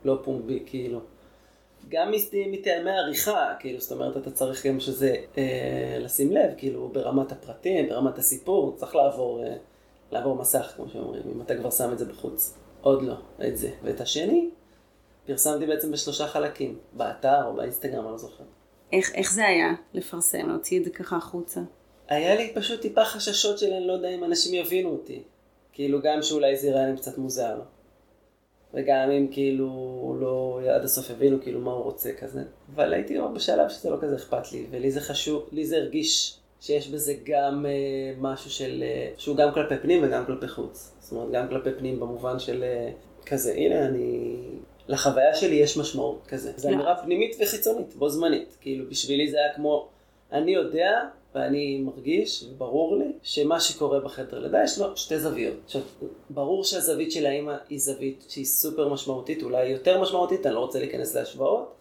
לא 0.05 0.19
פומבי, 0.23 0.63
כאילו. 0.65 0.99
גם 1.89 2.11
מטעמי 2.51 2.91
עריכה, 2.91 3.53
כאילו, 3.59 3.79
זאת 3.79 3.91
אומרת, 3.91 4.17
אתה 4.17 4.31
צריך 4.31 4.65
גם 4.65 4.79
שזה, 4.79 5.15
אה, 5.37 5.97
לשים 5.99 6.31
לב, 6.31 6.51
כאילו, 6.57 6.89
ברמת 6.93 7.31
הפרטים, 7.31 7.89
ברמת 7.89 8.17
הסיפור, 8.17 8.75
צריך 8.77 8.95
לעבור, 8.95 9.43
אה, 9.43 9.55
לעבור 10.11 10.35
מסך, 10.35 10.73
כמו 10.75 10.89
שאומרים, 10.89 11.23
אם 11.35 11.41
אתה 11.41 11.55
כבר 11.55 11.71
שם 11.71 11.91
את 11.93 11.99
זה 11.99 12.05
בחוץ. 12.05 12.57
עוד 12.81 13.03
לא, 13.03 13.15
את 13.47 13.57
זה. 13.57 13.69
ואת 13.83 14.01
השני, 14.01 14.49
פרסמתי 15.25 15.65
בעצם 15.65 15.91
בשלושה 15.91 16.27
חלקים, 16.27 16.77
באתר 16.93 17.45
או 17.45 17.53
באינסטגרם, 17.53 18.03
אני 18.03 18.11
לא 18.11 18.17
זוכר. 18.17 18.43
איך, 18.93 19.15
איך 19.15 19.33
זה 19.33 19.45
היה 19.45 19.73
לפרסם, 19.93 20.49
להוציא 20.49 20.79
את 20.79 20.85
זה 20.85 20.89
ככה 20.89 21.17
החוצה? 21.17 21.61
היה 22.07 22.35
לי 22.35 22.51
פשוט 22.55 22.81
טיפה 22.81 23.05
חששות 23.05 23.59
של 23.59 23.73
אני 23.73 23.87
לא 23.87 23.93
יודע 23.93 24.09
אם 24.09 24.23
אנשים 24.23 24.53
יבינו 24.53 24.89
אותי. 24.89 25.23
כאילו, 25.73 26.01
גם 26.01 26.21
שאולי 26.21 26.57
זה 26.57 26.67
יראה 26.67 26.81
להם 26.81 26.97
קצת 26.97 27.17
מוזר. 27.17 27.61
וגם 28.75 29.11
אם 29.11 29.27
כאילו 29.31 30.17
לא 30.19 30.59
עד 30.75 30.83
הסוף 30.83 31.11
הבינו 31.11 31.41
כאילו 31.41 31.59
מה 31.59 31.71
הוא 31.71 31.83
רוצה 31.83 32.09
כזה. 32.19 32.43
אבל 32.75 32.93
הייתי 32.93 33.15
כבר 33.15 33.27
בשלב 33.27 33.69
שזה 33.69 33.89
לא 33.89 33.97
כזה 34.01 34.15
אכפת 34.15 34.51
לי, 34.51 34.65
ולי 34.71 34.91
זה 34.91 35.01
חשוב, 35.01 35.49
לי 35.51 35.65
זה 35.65 35.77
הרגיש 35.77 36.37
שיש 36.61 36.89
בזה 36.89 37.13
גם 37.23 37.65
אה, 37.65 37.71
משהו 38.19 38.49
של, 38.49 38.83
אה, 38.83 39.09
שהוא 39.17 39.37
גם 39.37 39.53
כלפי 39.53 39.77
פנים 39.81 40.03
וגם 40.03 40.25
כלפי 40.25 40.47
חוץ. 40.47 40.91
זאת 40.99 41.11
אומרת, 41.11 41.31
גם 41.31 41.47
כלפי 41.49 41.69
פנים 41.77 41.99
במובן 41.99 42.39
של 42.39 42.63
אה, 42.63 42.91
כזה, 43.25 43.53
הנה 43.53 43.85
אני... 43.85 44.35
לחוויה 44.87 45.35
שלי 45.35 45.55
יש 45.55 45.77
משמעות 45.77 46.25
כזה. 46.27 46.51
זו 46.55 46.69
לא. 46.69 46.75
אמירה 46.75 47.03
פנימית 47.03 47.35
וחיצונית, 47.41 47.95
בו 47.95 48.09
זמנית. 48.09 48.57
כאילו, 48.61 48.89
בשבילי 48.89 49.27
זה 49.27 49.37
היה 49.37 49.53
כמו, 49.53 49.87
אני 50.31 50.51
יודע 50.51 51.01
ואני 51.35 51.77
מרגיש, 51.77 52.45
וברור 52.49 52.97
לי, 52.97 53.11
שמה 53.23 53.59
שקורה 53.59 53.99
בחדר 53.99 54.39
לידה 54.39 54.63
יש 54.63 54.79
לו 54.79 54.97
שתי 54.97 55.19
זוויות. 55.19 55.55
עכשיו, 55.65 55.81
ברור 56.29 56.63
שהזווית 56.63 57.11
של 57.11 57.25
האימא 57.25 57.55
היא 57.69 57.79
זווית 57.79 58.25
שהיא 58.29 58.45
סופר 58.45 58.89
משמעותית, 58.89 59.43
אולי 59.43 59.67
יותר 59.67 60.01
משמעותית, 60.01 60.45
אני 60.45 60.55
לא 60.55 60.59
רוצה 60.59 60.79
להיכנס 60.79 61.15
להשוואות, 61.15 61.73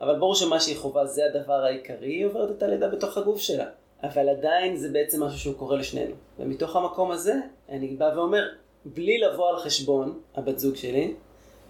אבל 0.00 0.18
ברור 0.18 0.34
שמה 0.34 0.60
שהיא 0.60 0.76
חווה 0.76 1.06
זה 1.06 1.22
הדבר 1.26 1.64
העיקרי, 1.64 2.08
היא 2.08 2.26
עוברת 2.26 2.50
את 2.50 2.62
הלידה 2.62 2.88
בתוך 2.88 3.18
הגוף 3.18 3.40
שלה. 3.40 3.66
אבל 4.02 4.28
עדיין 4.28 4.76
זה 4.76 4.88
בעצם 4.88 5.22
משהו 5.22 5.38
שהוא 5.38 5.54
קורה 5.54 5.76
לשנינו. 5.76 6.14
ומתוך 6.38 6.76
המקום 6.76 7.10
הזה, 7.10 7.34
אני 7.68 7.88
בא 7.88 8.12
ואומר, 8.16 8.48
בלי 8.84 9.18
לבוא 9.18 9.48
על 9.48 9.56
חשבון 9.56 10.20
הבת 10.34 10.58
זוג 10.58 10.76
שלי, 10.76 11.14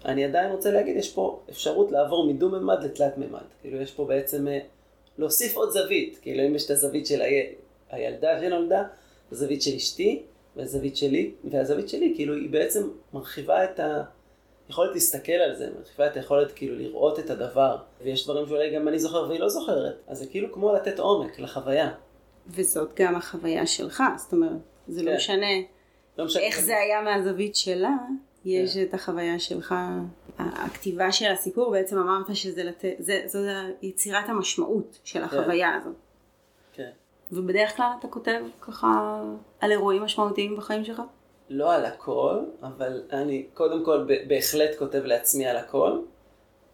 אני 0.05 0.25
עדיין 0.25 0.51
רוצה 0.51 0.71
להגיד, 0.71 0.97
יש 0.97 1.13
פה 1.13 1.39
אפשרות 1.49 1.91
לעבור 1.91 2.27
מדו-ממד 2.27 2.83
לתלת 2.83 3.17
ממד. 3.17 3.43
כאילו, 3.61 3.81
יש 3.81 3.91
פה 3.91 4.05
בעצם 4.05 4.47
אה, 4.47 4.59
להוסיף 5.17 5.55
עוד 5.55 5.69
זווית. 5.69 6.19
כאילו, 6.21 6.47
אם 6.47 6.55
יש 6.55 6.65
את 6.65 6.69
הזווית 6.69 7.05
של 7.05 7.21
היל... 7.21 7.45
הילדה 7.89 8.41
שנולדה, 8.41 8.83
הזווית 9.31 9.61
של 9.61 9.75
אשתי, 9.75 10.23
והזווית 10.55 10.97
שלי, 10.97 11.31
והזווית 11.43 11.89
שלי, 11.89 12.13
כאילו, 12.15 12.33
היא 12.33 12.49
בעצם 12.49 12.89
מרחיבה 13.13 13.63
את 13.63 13.79
היכולת 14.67 14.93
להסתכל 14.93 15.31
על 15.31 15.55
זה, 15.55 15.69
מרחיבה 15.77 16.07
את 16.07 16.15
היכולת 16.15 16.51
כאילו 16.51 16.75
לראות 16.75 17.19
את 17.19 17.29
הדבר. 17.29 17.77
ויש 18.03 18.23
דברים 18.23 18.47
שאולי 18.47 18.75
גם 18.75 18.87
אני 18.87 18.99
זוכר 18.99 19.25
והיא 19.29 19.39
לא 19.39 19.49
זוכרת. 19.49 19.95
אז 20.07 20.17
זה 20.17 20.27
כאילו 20.27 20.53
כמו 20.53 20.73
לתת 20.73 20.99
עומק 20.99 21.39
לחוויה. 21.39 21.91
וזאת 22.47 22.93
גם 22.95 23.15
החוויה 23.15 23.67
שלך, 23.67 24.03
זאת 24.17 24.33
אומרת, 24.33 24.51
זה 24.87 25.03
לא 25.03 25.09
כן. 25.09 25.15
משנה 25.15 25.47
לא 26.17 26.25
משנה. 26.25 26.43
איך 26.43 26.61
זה 26.61 26.77
היה 26.77 27.01
מהזווית 27.01 27.55
שלה, 27.55 27.95
יש 28.45 28.73
כן. 28.73 28.83
את 28.83 28.93
החוויה 28.93 29.39
שלך. 29.39 29.75
הכתיבה 30.39 31.11
של 31.11 31.31
הסיפור, 31.31 31.71
בעצם 31.71 31.97
אמרת 31.97 32.35
שזה 32.35 32.63
לתת, 32.63 32.95
זה, 32.99 33.21
זו 33.25 33.39
יצירת 33.81 34.29
המשמעות 34.29 34.99
של 35.03 35.23
החוויה 35.23 35.75
הזאת. 35.75 35.95
כן. 36.73 36.89
ובדרך 37.31 37.77
כלל 37.77 37.91
אתה 37.99 38.07
כותב 38.07 38.41
ככה 38.61 39.21
על 39.59 39.71
אירועים 39.71 40.03
משמעותיים 40.03 40.57
בחיים 40.57 40.85
שלך? 40.85 41.01
לא 41.49 41.73
על 41.73 41.85
הכל, 41.85 42.39
אבל 42.63 43.01
אני 43.11 43.47
קודם 43.53 43.85
כל 43.85 44.07
בהחלט 44.27 44.75
כותב 44.79 45.01
לעצמי 45.05 45.47
על 45.47 45.57
הכל. 45.57 45.99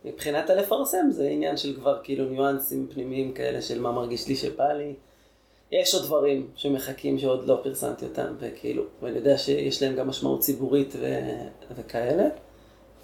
מבחינת 0.06 0.50
הלפרסם 0.50 1.06
זה 1.10 1.24
עניין 1.24 1.58
של 1.58 1.76
כבר 1.76 2.00
כאילו 2.04 2.26
ניואנסים 2.26 2.88
פנימיים 2.94 3.34
כאלה 3.34 3.62
של 3.62 3.82
מה 3.82 3.92
מרגיש 3.92 4.28
לי 4.28 4.36
שבא 4.36 4.74
לי. 4.74 4.94
יש 5.72 5.96
עוד 5.96 6.04
דברים 6.04 6.48
שמחכים 6.56 7.20
שעוד 7.20 7.48
לא 7.48 7.60
פרסמתי 7.64 8.06
אותם, 8.06 8.34
וכאילו, 8.40 8.84
ואני 9.02 9.18
יודע 9.18 9.38
שיש 9.38 9.84
להם 9.84 9.96
גם 9.96 10.08
משמעות 10.08 10.40
ציבורית 10.40 10.96
ו- 11.00 11.48
וכאלה. 11.76 12.28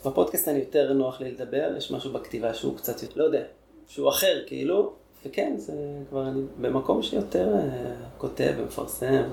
בפודקאסט 0.05 0.47
אני 0.47 0.59
יותר 0.59 0.93
נוח 0.93 1.21
לי 1.21 1.31
לדבר, 1.31 1.73
יש 1.77 1.91
משהו 1.91 2.13
בכתיבה 2.13 2.53
שהוא 2.53 2.77
קצת 2.77 3.03
יותר, 3.03 3.19
לא 3.19 3.23
יודע, 3.23 3.43
שהוא 3.87 4.09
אחר 4.09 4.43
כאילו, 4.47 4.93
וכן, 5.25 5.53
זה 5.57 5.73
כבר 6.09 6.27
אני 6.27 6.41
במקום 6.61 7.01
שיותר 7.01 7.53
אה, 7.53 7.95
כותב 8.17 8.53
ומפרסם, 8.57 9.23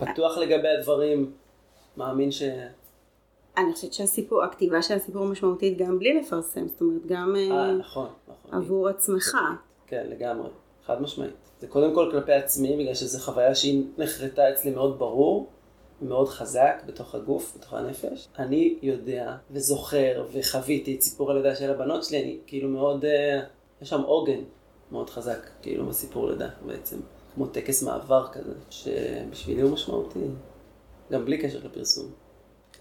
ופתוח 0.00 0.38
לגבי 0.38 0.68
הדברים, 0.68 1.32
מאמין 1.96 2.30
ש... 2.30 2.42
אני 3.56 3.72
חושבת 3.72 3.92
שהסיפור, 3.92 4.42
הכתיבה 4.42 4.82
של 4.82 4.94
הסיפור 4.94 5.24
משמעותית 5.24 5.78
גם 5.78 5.98
בלי 5.98 6.20
לפרסם, 6.20 6.68
זאת 6.68 6.80
אומרת 6.80 7.06
גם 7.06 7.36
אה, 7.36 7.50
אה, 7.50 7.72
נכון, 7.72 8.08
נכון. 8.28 8.54
עבור 8.54 8.88
עצמך. 8.88 9.36
כן, 9.86 10.06
לגמרי, 10.10 10.48
חד 10.88 11.02
משמעית. 11.02 11.32
זה 11.60 11.66
קודם 11.66 11.94
כל 11.94 12.08
כלפי 12.12 12.32
עצמי, 12.32 12.76
בגלל 12.76 12.94
שזו 12.94 13.18
חוויה 13.18 13.54
שהיא 13.54 13.84
נחרטה 13.98 14.50
אצלי 14.50 14.70
מאוד 14.70 14.98
ברור, 14.98 15.46
מאוד 16.02 16.28
חזק 16.28 16.82
בתוך 16.86 17.14
הגוף, 17.14 17.56
בתוך 17.56 17.74
הנפש. 17.74 18.28
אני 18.38 18.78
יודע 18.82 19.36
וזוכר 19.50 20.26
וחוויתי 20.32 20.94
את 20.96 21.02
סיפור 21.02 21.30
הלידה 21.30 21.56
של 21.56 21.70
הבנות 21.70 22.04
שלי, 22.04 22.22
אני 22.22 22.38
כאילו 22.46 22.68
מאוד, 22.68 23.04
אה, 23.04 23.40
יש 23.82 23.88
שם 23.88 24.00
עוגן 24.00 24.40
מאוד 24.92 25.10
חזק, 25.10 25.38
כאילו 25.62 25.86
בסיפור 25.86 26.30
לידה 26.30 26.48
בעצם. 26.66 26.96
כמו 27.34 27.46
טקס 27.46 27.82
מעבר 27.82 28.26
כזה, 28.32 28.54
שבשבילי 28.70 29.62
הוא 29.62 29.72
משמעותי, 29.72 30.24
גם 31.12 31.24
בלי 31.24 31.38
קשר 31.38 31.58
לפרסום, 31.64 32.06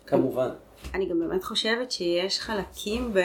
כמובן. 0.05 0.49
אני 0.93 1.09
גם 1.09 1.19
באמת 1.19 1.43
חושבת 1.43 1.91
שיש 1.91 2.39
חלקים 2.39 3.13
ב... 3.13 3.19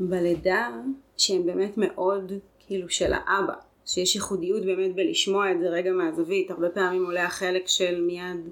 בלידה 0.00 0.68
שהם 1.16 1.46
באמת 1.46 1.72
מאוד 1.76 2.32
כאילו 2.58 2.88
של 2.88 3.12
האבא. 3.12 3.67
שיש 3.88 4.14
ייחודיות 4.14 4.64
באמת 4.64 4.94
בלשמוע 4.94 5.52
את 5.52 5.60
זה 5.60 5.68
רגע 5.68 5.92
מהזווית. 5.92 6.50
הרבה 6.50 6.68
פעמים 6.68 7.04
עולה 7.04 7.24
החלק 7.24 7.68
של 7.68 8.00
מיד 8.00 8.48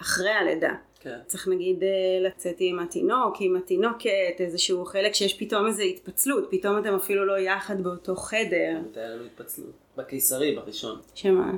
אחרי 0.00 0.30
הלידה. 0.30 0.74
כן. 1.00 1.18
צריך 1.26 1.48
נגיד 1.48 1.82
אה, 1.82 1.88
לצאת 2.20 2.56
עם 2.58 2.78
התינוק, 2.78 3.36
עם 3.40 3.56
התינוקת, 3.56 4.40
איזשהו 4.40 4.84
חלק 4.84 5.14
שיש 5.14 5.34
פתאום 5.38 5.66
איזו 5.66 5.82
התפצלות, 5.82 6.48
פתאום 6.50 6.78
אתם 6.78 6.94
אפילו 6.94 7.24
לא 7.24 7.38
יחד 7.38 7.82
באותו 7.82 8.16
חדר. 8.16 8.78
הייתה 8.84 9.00
לנו 9.00 9.24
התפצלות. 9.24 9.72
בקיסרי, 9.96 10.54
בראשון. 10.54 10.98
שמה? 11.14 11.52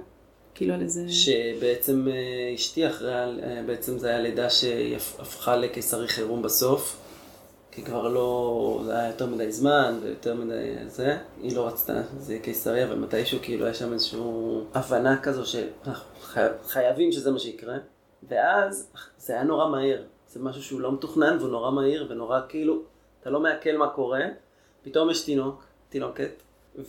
כאילו 0.55 0.75
על 0.75 0.81
איזה... 0.81 1.09
שבעצם 1.09 2.09
אה, 2.09 2.55
אשתי 2.55 2.87
אחרי, 2.87 3.15
אה, 3.15 3.63
בעצם 3.67 3.99
זה 3.99 4.09
היה 4.09 4.21
לידה 4.21 4.51
שהפכה 4.51 5.57
לקיסרי 5.57 6.09
חירום 6.09 6.43
בסוף. 6.43 7.02
כי 7.73 7.83
כבר 7.83 8.09
לא, 8.09 8.81
זה 8.85 8.99
היה 8.99 9.09
יותר 9.09 9.27
מדי 9.27 9.53
זמן 9.53 9.99
ויותר 10.03 10.35
מדי 10.35 10.75
זה, 10.87 11.19
היא 11.43 11.57
לא 11.57 11.67
רצתה, 11.67 12.03
זה 12.19 12.33
יהיה 12.33 12.43
קיסרי, 12.43 12.85
אבל 12.85 12.97
מתישהו 12.97 13.39
כאילו 13.43 13.65
היה 13.65 13.75
שם 13.75 13.93
איזושהי 13.93 14.21
הבנה 14.75 15.23
כזו 15.23 15.47
שאנחנו 15.47 16.05
חייבים 16.67 17.13
שזה 17.13 17.31
מה 17.31 17.39
שיקרה, 17.39 17.77
ואז 18.29 18.91
זה 19.19 19.33
היה 19.33 19.43
נורא 19.43 19.71
מהיר, 19.71 20.05
זה 20.29 20.41
משהו 20.41 20.63
שהוא 20.63 20.81
לא 20.81 20.93
מתוכנן 20.93 21.37
והוא 21.39 21.51
נורא 21.51 21.71
מהיר 21.71 22.07
ונורא 22.11 22.41
כאילו, 22.49 22.83
אתה 23.21 23.31
לא 23.31 23.41
מעכל 23.41 23.77
מה 23.77 23.89
קורה, 23.89 24.25
פתאום 24.83 25.11
יש 25.11 25.25
תינוק, 25.25 25.65
תינוקת, 25.89 26.43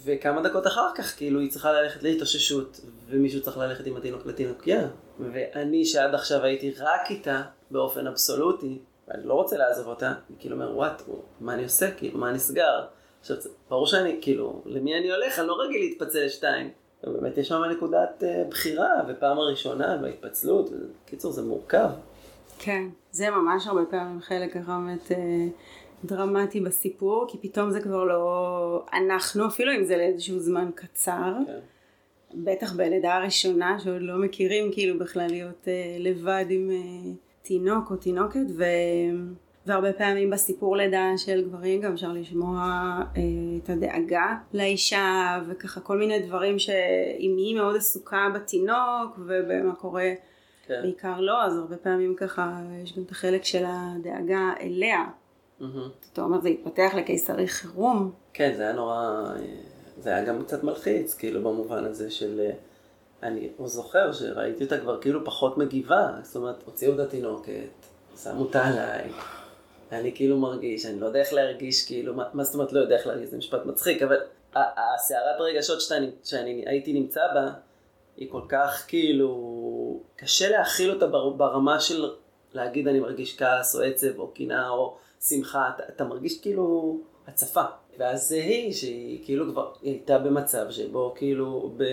וכמה 0.06 0.42
דקות 0.42 0.68
אחר 0.68 0.88
כך 0.96 1.18
כאילו 1.18 1.40
היא 1.40 1.52
צריכה 1.52 1.72
ללכת 1.72 2.04
להתאוששות, 2.04 2.80
ומישהו 3.08 3.42
צריך 3.42 3.58
ללכת 3.58 3.86
עם 3.86 3.98
התינוק 3.98 4.26
לתינוקיה, 4.26 4.88
ואני 5.20 5.86
שעד 5.86 6.16
עכשיו 6.16 6.44
הייתי 6.44 6.74
רק 6.80 7.02
איתה 7.10 7.42
באופן 7.72 8.08
אבסולוטי, 8.08 8.80
ואני 9.14 9.28
לא 9.28 9.34
רוצה 9.34 9.58
לעזוב 9.58 9.88
אותה, 9.88 10.08
אני 10.08 10.38
כאילו 10.40 10.56
אומר, 10.56 10.78
וואט, 10.78 11.02
מה 11.42 11.54
אני 11.54 11.64
עושה? 11.64 11.92
כאילו, 11.92 12.20
מה 12.20 12.32
נסגר? 12.32 12.86
עכשיו, 13.20 13.38
ברור 13.70 13.88
שאני, 13.88 14.18
כאילו, 14.22 14.62
למי 14.66 14.98
אני 14.98 15.12
הולך? 15.12 15.40
אני 15.40 15.48
לא 15.48 15.58
רגיל 15.62 15.82
להתפצל 15.82 16.26
לשתיים. 16.26 16.70
ובאמת 17.04 17.38
יש 17.38 17.48
שם 17.48 17.62
נקודת 17.64 18.24
uh, 18.24 18.50
בחירה, 18.50 18.90
ופעם 19.08 19.38
הראשונה, 19.38 19.98
וההתפצלות, 20.02 20.70
בקיצור, 21.06 21.32
זה 21.32 21.42
מורכב. 21.42 21.90
כן, 22.60 22.84
זה 23.12 23.30
ממש 23.30 23.68
הרבה 23.68 23.82
פעמים 23.90 24.22
חלק 24.22 24.54
ככה 24.54 24.80
באמת 24.86 25.12
uh, 25.12 25.16
דרמטי 26.04 26.62
בסיפור, 26.62 27.26
כי 27.28 27.38
פתאום 27.38 27.72
זה 27.72 27.82
כבר 27.82 28.04
לא 28.04 28.86
אנחנו, 28.94 29.48
אפילו 29.48 29.72
אם 29.76 29.84
זה 29.84 29.98
לאיזשהו 29.98 30.40
זמן 30.40 30.70
קצר. 30.76 31.34
כן. 31.48 31.60
בטח 32.34 32.74
בלידה 32.74 33.16
הראשונה, 33.16 33.80
שעוד 33.80 34.02
לא 34.02 34.18
מכירים 34.18 34.72
כאילו 34.72 35.00
בכלל 35.00 35.28
להיות 35.28 35.64
uh, 35.64 36.00
לבד 36.00 36.46
עם... 36.50 36.70
Uh, 36.70 37.33
תינוק 37.44 37.92
או 37.92 37.96
תינוקת 37.96 38.46
ו... 38.58 38.64
והרבה 39.66 39.94
פעמים 39.94 40.30
בסיפור 40.30 40.78
לידה 40.78 41.12
של 41.18 41.44
גברים 41.50 41.82
גם 41.82 41.94
אפשר 41.94 42.12
לשמוע 42.14 42.60
אה, 43.18 43.22
את 43.64 43.70
הדאגה 43.70 44.36
לאישה 44.54 45.40
וככה 45.48 45.82
כל 45.82 45.98
מיני 45.98 46.20
דברים 46.20 46.60
שאם 46.60 47.36
היא 47.38 47.56
מאוד 47.56 47.76
עסוקה 47.76 48.28
בתינוק 48.36 49.20
ובמה 49.20 49.76
קורה 49.76 50.10
כן. 50.68 50.80
בעיקר 50.82 51.20
לא 51.20 51.44
אז 51.44 51.58
הרבה 51.58 51.78
פעמים 51.78 52.16
ככה 52.16 52.62
יש 52.84 52.98
גם 52.98 53.04
את 53.04 53.12
החלק 53.12 53.44
של 53.44 53.64
הדאגה 53.68 54.54
אליה. 54.62 55.06
Mm-hmm. 55.62 55.64
אתה 56.14 56.22
אומר 56.22 56.42
זה 56.42 56.50
התפתח 56.50 56.92
לקיסרי 56.98 57.48
חירום. 57.48 58.12
כן 58.34 58.54
זה 58.58 58.64
היה 58.64 58.74
נורא, 58.74 59.24
זה 60.00 60.10
היה 60.10 60.26
גם 60.26 60.44
קצת 60.44 60.64
מלחיץ 60.64 61.16
כאילו 61.16 61.42
במובן 61.42 61.84
הזה 61.84 62.12
של 62.12 62.40
אה, 62.40 62.52
אני 63.24 63.50
זוכר 63.66 64.14
שראיתי 64.14 64.64
אותה 64.64 64.78
כבר 64.78 65.02
כאילו 65.02 65.26
פחות 65.26 65.58
מגיבה, 65.58 66.10
זאת 66.24 66.36
אומרת, 66.36 66.64
הוציאו 66.66 66.94
את 66.94 67.00
התינוקת, 67.00 67.52
שמו 68.24 68.42
אותה 68.42 68.66
עליי, 68.68 69.10
אני 69.92 70.12
כאילו 70.16 70.38
מרגיש, 70.38 70.86
אני 70.86 71.00
לא 71.00 71.06
יודע 71.06 71.20
איך 71.20 71.34
להרגיש, 71.34 71.86
כאילו, 71.86 72.14
מה, 72.14 72.24
מה 72.34 72.44
זאת 72.44 72.54
אומרת 72.54 72.74
לא 72.74 72.80
יודע 72.80 72.96
איך 72.96 73.08
להרגיש, 73.08 73.30
זה 73.30 73.38
משפט 73.38 73.66
מצחיק, 73.66 74.02
אבל 74.02 74.18
הסערת 74.56 75.40
הרגשות 75.40 75.82
שאני, 75.82 76.12
שאני 76.24 76.64
הייתי 76.68 76.94
נמצא 76.94 77.22
בה, 77.34 77.52
היא 78.18 78.32
כל 78.32 78.42
כך 78.50 78.86
כאילו, 78.88 80.00
קשה 80.16 80.50
להכיל 80.50 80.92
אותה 80.92 81.08
ברמה 81.38 81.80
של 81.80 82.10
להגיד 82.54 82.88
אני 82.88 83.00
מרגיש 83.00 83.38
כעס 83.38 83.76
או 83.76 83.82
עצב 83.82 84.20
או 84.20 84.28
קנאה 84.28 84.70
או 84.70 84.98
שמחה, 85.22 85.70
אתה, 85.76 85.84
אתה 85.96 86.04
מרגיש 86.04 86.42
כאילו 86.42 86.98
הצפה. 87.28 87.64
ואז 87.98 88.30
זה 88.30 88.36
היא, 88.36 88.74
שהיא 88.74 89.26
כאילו 89.26 89.52
כבר, 89.52 89.72
הייתה 89.82 90.18
במצב 90.18 90.66
שבו 90.70 91.14
כאילו, 91.18 91.74
ב... 91.78 91.84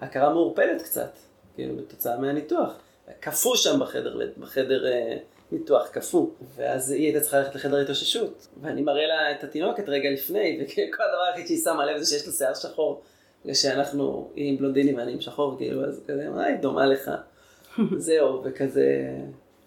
הכרה 0.00 0.32
מעורפלת 0.32 0.82
קצת, 0.82 1.10
כאילו, 1.54 1.76
בתוצאה 1.76 2.18
מהניתוח. 2.18 2.72
קפוא 3.20 3.56
שם 3.56 3.80
בחדר, 3.80 4.20
בחדר 4.38 4.86
אה, 4.86 5.16
ניתוח, 5.52 5.88
קפוא. 5.88 6.26
ואז 6.56 6.90
היא 6.90 7.04
הייתה 7.04 7.20
צריכה 7.20 7.38
ללכת 7.38 7.54
לחדר 7.54 7.80
התאוששות. 7.80 8.46
ואני 8.62 8.82
מראה 8.82 9.06
לה 9.06 9.32
את 9.32 9.44
התינוקת 9.44 9.88
רגע 9.88 10.10
לפני, 10.10 10.58
וכל 10.60 11.02
הדבר 11.02 11.22
היחיד 11.22 11.46
שהיא 11.46 11.58
שמה 11.64 11.86
לב 11.86 11.98
זה 11.98 12.06
שיש 12.06 12.26
לה 12.26 12.32
שיער 12.32 12.54
שחור. 12.54 13.02
ושאנחנו, 13.44 14.30
היא 14.34 14.50
עם 14.52 14.58
בלונדיני 14.58 14.94
ואני 14.94 15.12
עם 15.12 15.20
שחור, 15.20 15.56
כאילו, 15.56 15.84
אז 15.84 16.00
כזה, 16.06 16.28
מה 16.28 16.44
היא 16.44 16.56
דומה 16.56 16.86
לך? 16.86 17.10
זהו, 17.96 18.42
וכזה... 18.44 19.10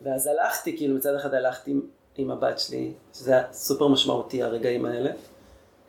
ואז 0.01 0.27
הלכתי, 0.27 0.77
כאילו, 0.77 0.96
מצד 0.96 1.15
אחד 1.15 1.34
הלכתי 1.34 1.72
עם, 1.72 1.81
עם 2.17 2.31
הבת 2.31 2.60
שלי, 2.60 2.91
שזה 3.13 3.31
היה 3.31 3.43
סופר 3.51 3.88
משמעותי 3.88 4.43
הרגעים 4.43 4.86
האלה. 4.86 5.12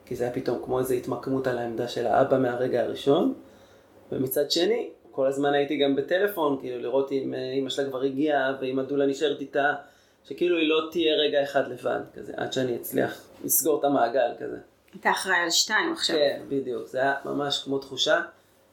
כי 0.06 0.16
זה 0.16 0.24
היה 0.24 0.32
פתאום 0.32 0.62
כמו 0.64 0.78
איזו 0.78 0.94
התמקמות 0.94 1.46
על 1.46 1.58
העמדה 1.58 1.88
של 1.88 2.06
האבא 2.06 2.38
מהרגע 2.38 2.82
הראשון. 2.82 3.34
ומצד 4.12 4.50
שני, 4.50 4.88
כל 5.10 5.26
הזמן 5.26 5.54
הייתי 5.54 5.76
גם 5.76 5.96
בטלפון, 5.96 6.58
כאילו 6.60 6.82
לראות 6.82 7.12
אם 7.12 7.34
אמא 7.34 7.64
אה, 7.64 7.70
שלה 7.70 7.88
כבר 7.88 8.02
הגיעה, 8.02 8.56
ואם 8.60 8.78
הדולה 8.78 9.06
נשארת 9.06 9.40
איתה, 9.40 9.74
שכאילו 10.24 10.58
היא 10.58 10.68
לא 10.68 10.88
תהיה 10.90 11.16
רגע 11.16 11.42
אחד 11.42 11.68
לבד, 11.68 12.00
כזה, 12.14 12.32
עד 12.36 12.52
שאני 12.52 12.76
אצליח 12.76 13.22
לסגור 13.44 13.78
את 13.78 13.84
המעגל 13.84 14.30
כזה. 14.38 14.56
אתה 15.00 15.10
אחראי 15.10 15.36
על 15.36 15.50
שתיים 15.50 15.92
עכשיו. 15.92 16.16
כן, 16.16 16.40
בדיוק, 16.48 16.86
זה 16.86 16.98
היה 16.98 17.14
ממש 17.24 17.62
כמו 17.64 17.78
תחושה 17.78 18.22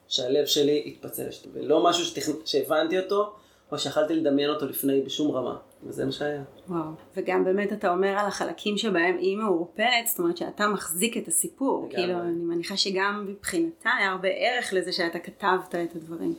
שהלב 0.08 0.46
שלי 0.46 0.84
התפצל, 0.86 1.28
ולא 1.54 1.84
משהו 1.84 2.06
שתכנ... 2.06 2.32
שהבנתי 2.46 3.00
אותו, 3.00 3.34
או 3.72 3.80
שיכלתי 3.80 4.16
לדמיין 4.16 4.50
אותו 4.50 4.66
לפני 4.66 5.02
בשום 5.02 5.36
רמה, 5.36 5.58
וזה 5.86 6.06
מה 6.06 6.12
שהיה. 6.12 6.44
וואו, 6.68 6.90
וגם 7.16 7.44
באמת 7.44 7.74
אתה 7.74 7.92
אומר 7.92 8.08
על 8.08 8.26
החלקים 8.26 8.78
שבהם 8.78 9.18
היא 9.18 9.38
מעורפלת, 9.38 10.08
זאת 10.08 10.20
אומרת 10.20 10.38
שאתה 10.38 10.68
מחזיק 10.68 11.18
את 11.18 11.28
הסיפור, 11.28 11.88
כאילו 11.90 12.20
אני 12.20 12.44
מניחה 12.44 12.78
שגם 12.78 13.26
מבחינתה 13.28 13.90
היה 14.00 14.12
הרבה 14.12 14.30
ערך 14.30 14.74
לזה 14.74 14.92
שאתה 14.92 15.20
כתבת 15.20 15.76
את 15.76 15.96
הדברים. 15.96 16.36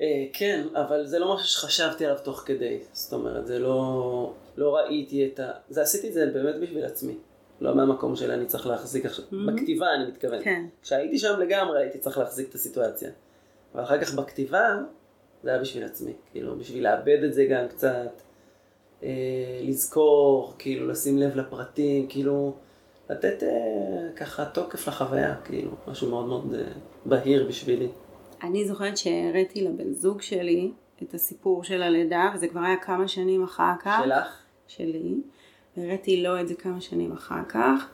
אה, 0.00 0.06
כן, 0.32 0.66
אבל 0.74 1.06
זה 1.06 1.18
לא 1.18 1.34
משהו 1.34 1.46
שחשבתי 1.46 2.06
עליו 2.06 2.18
תוך 2.24 2.42
כדי, 2.46 2.78
זאת 2.92 3.12
אומרת, 3.12 3.46
זה 3.46 3.58
לא, 3.58 4.32
לא 4.56 4.76
ראיתי 4.76 5.26
את 5.26 5.40
ה... 5.40 5.50
זה 5.68 5.82
עשיתי 5.82 6.08
את 6.08 6.12
זה 6.12 6.26
באמת 6.34 6.54
בשביל 6.60 6.84
עצמי. 6.84 7.14
לא 7.60 7.74
מהמקום 7.74 8.16
של 8.16 8.30
אני 8.30 8.46
צריך 8.46 8.66
להחזיק 8.66 9.06
עכשיו, 9.06 9.24
mm-hmm. 9.24 9.52
בכתיבה 9.52 9.94
אני 9.94 10.06
מתכוון. 10.06 10.44
כן. 10.44 10.66
כשהייתי 10.82 11.18
שם 11.18 11.40
לגמרי 11.40 11.80
הייתי 11.80 11.98
צריך 11.98 12.18
להחזיק 12.18 12.48
את 12.48 12.54
הסיטואציה. 12.54 13.10
אבל 13.74 13.82
אחר 13.82 14.00
כך 14.00 14.14
בכתיבה 14.14 14.78
זה 15.42 15.50
היה 15.50 15.58
בשביל 15.58 15.84
עצמי, 15.84 16.12
כאילו, 16.32 16.58
בשביל 16.58 16.84
לאבד 16.84 17.24
את 17.24 17.34
זה 17.34 17.44
גם 17.44 17.68
קצת, 17.68 18.20
אה, 19.02 19.08
לזכור, 19.62 20.54
כאילו, 20.58 20.88
לשים 20.88 21.18
לב 21.18 21.36
לפרטים, 21.36 22.06
כאילו, 22.08 22.54
לתת 23.10 23.42
אה, 23.42 23.48
ככה 24.16 24.44
תוקף 24.44 24.88
לחוויה, 24.88 25.34
כאילו, 25.44 25.70
משהו 25.88 26.10
מאוד 26.10 26.26
מאוד 26.26 26.54
אה, 26.54 26.72
בהיר 27.04 27.46
בשבילי. 27.48 27.88
אני 28.42 28.68
זוכרת 28.68 28.96
שהראיתי 28.96 29.60
לבן 29.60 29.92
זוג 29.92 30.22
שלי 30.22 30.70
את 31.02 31.14
הסיפור 31.14 31.64
של 31.64 31.82
הלידה, 31.82 32.30
וזה 32.34 32.48
כבר 32.48 32.60
היה 32.60 32.76
כמה 32.76 33.08
שנים 33.08 33.44
אחר 33.44 33.72
כך. 33.80 34.00
שלך? 34.04 34.42
שלי. 34.68 35.14
והראיתי 35.76 36.22
לו 36.22 36.40
את 36.40 36.48
זה 36.48 36.54
כמה 36.54 36.80
שנים 36.80 37.12
אחר 37.12 37.44
כך. 37.48 37.88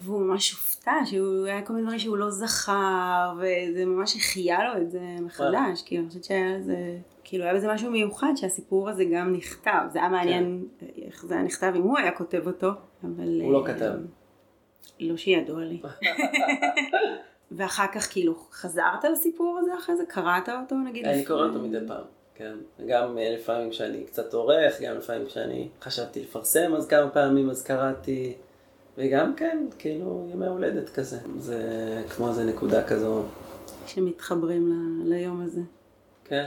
והוא 0.00 0.20
ממש 0.20 0.52
הופתע, 0.52 0.92
שהוא 1.04 1.46
היה 1.46 1.62
כל 1.62 1.72
מיני 1.72 1.84
דברים 1.84 1.98
שהוא 1.98 2.16
לא 2.16 2.30
זכר, 2.30 3.34
וזה 3.36 3.84
ממש 3.84 4.16
החיה 4.16 4.58
לו 4.64 4.82
את 4.82 4.90
זה 4.90 5.00
מחדש, 5.20 5.82
כאילו 5.86 6.02
אני 6.02 6.08
חושבת 6.08 6.24
שהיה 6.24 6.58
לזה, 6.58 6.98
כאילו 7.28 7.44
היה 7.44 7.54
בזה 7.54 7.68
משהו 7.68 7.90
מיוחד 7.90 8.32
שהסיפור 8.36 8.88
הזה 8.88 9.04
גם 9.04 9.32
נכתב, 9.32 9.80
זה 9.92 9.98
היה 9.98 10.08
מעניין 10.08 10.64
כן. 10.78 10.86
איך 11.06 11.26
זה 11.26 11.34
היה 11.34 11.42
נכתב 11.42 11.72
אם 11.76 11.82
הוא 11.82 11.98
היה 11.98 12.10
כותב 12.10 12.42
אותו, 12.46 12.68
אבל... 13.04 13.40
הוא 13.42 13.52
לא 13.52 13.66
אה, 13.66 13.74
כתב. 13.74 13.92
לא 15.00 15.16
שידוע 15.16 15.64
לי. 15.64 15.80
ואחר 17.56 17.86
כך 17.94 18.12
כאילו 18.12 18.34
חזרת 18.52 19.04
לסיפור 19.12 19.58
הזה 19.62 19.70
אחרי 19.78 19.96
זה? 19.96 20.04
קראת 20.08 20.48
אותו 20.48 20.76
נגיד? 20.76 21.06
אני 21.06 21.24
קורא 21.24 21.46
אותו 21.46 21.58
מדי 21.58 21.78
פעם. 21.86 22.04
כן, 22.34 22.54
גם 22.86 23.18
אה, 23.18 23.34
לפעמים 23.34 23.70
כשאני 23.70 24.04
קצת 24.04 24.34
עורך, 24.34 24.80
גם 24.82 24.96
לפעמים 24.96 25.26
כשאני 25.26 25.68
חשבתי 25.80 26.20
לפרסם 26.22 26.74
אז 26.74 26.88
כמה 26.88 27.10
פעמים 27.10 27.50
אז 27.50 27.62
קראתי, 27.62 28.34
וגם 28.98 29.34
כן, 29.34 29.66
כאילו 29.78 30.28
ימי 30.32 30.46
הולדת 30.46 30.88
כזה. 30.88 31.18
זה 31.38 31.58
כמו 32.16 32.28
איזה 32.28 32.44
נקודה 32.44 32.84
כזו. 32.84 33.22
שמתחברים 33.86 34.72
ל... 34.72 35.08
ליום 35.14 35.40
הזה. 35.40 35.60
כן. 36.24 36.46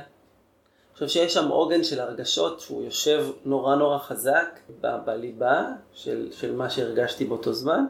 חושב 0.99 1.19
שיש 1.19 1.33
שם 1.33 1.47
עוגן 1.47 1.83
של 1.83 1.99
הרגשות 1.99 2.59
שהוא 2.59 2.83
יושב 2.83 3.27
נורא 3.45 3.75
נורא 3.75 3.97
חזק 3.97 4.59
ב- 4.81 5.05
בליבה 5.05 5.67
של, 5.93 6.31
של 6.31 6.55
מה 6.55 6.69
שהרגשתי 6.69 7.25
באותו 7.25 7.53
זמן, 7.53 7.85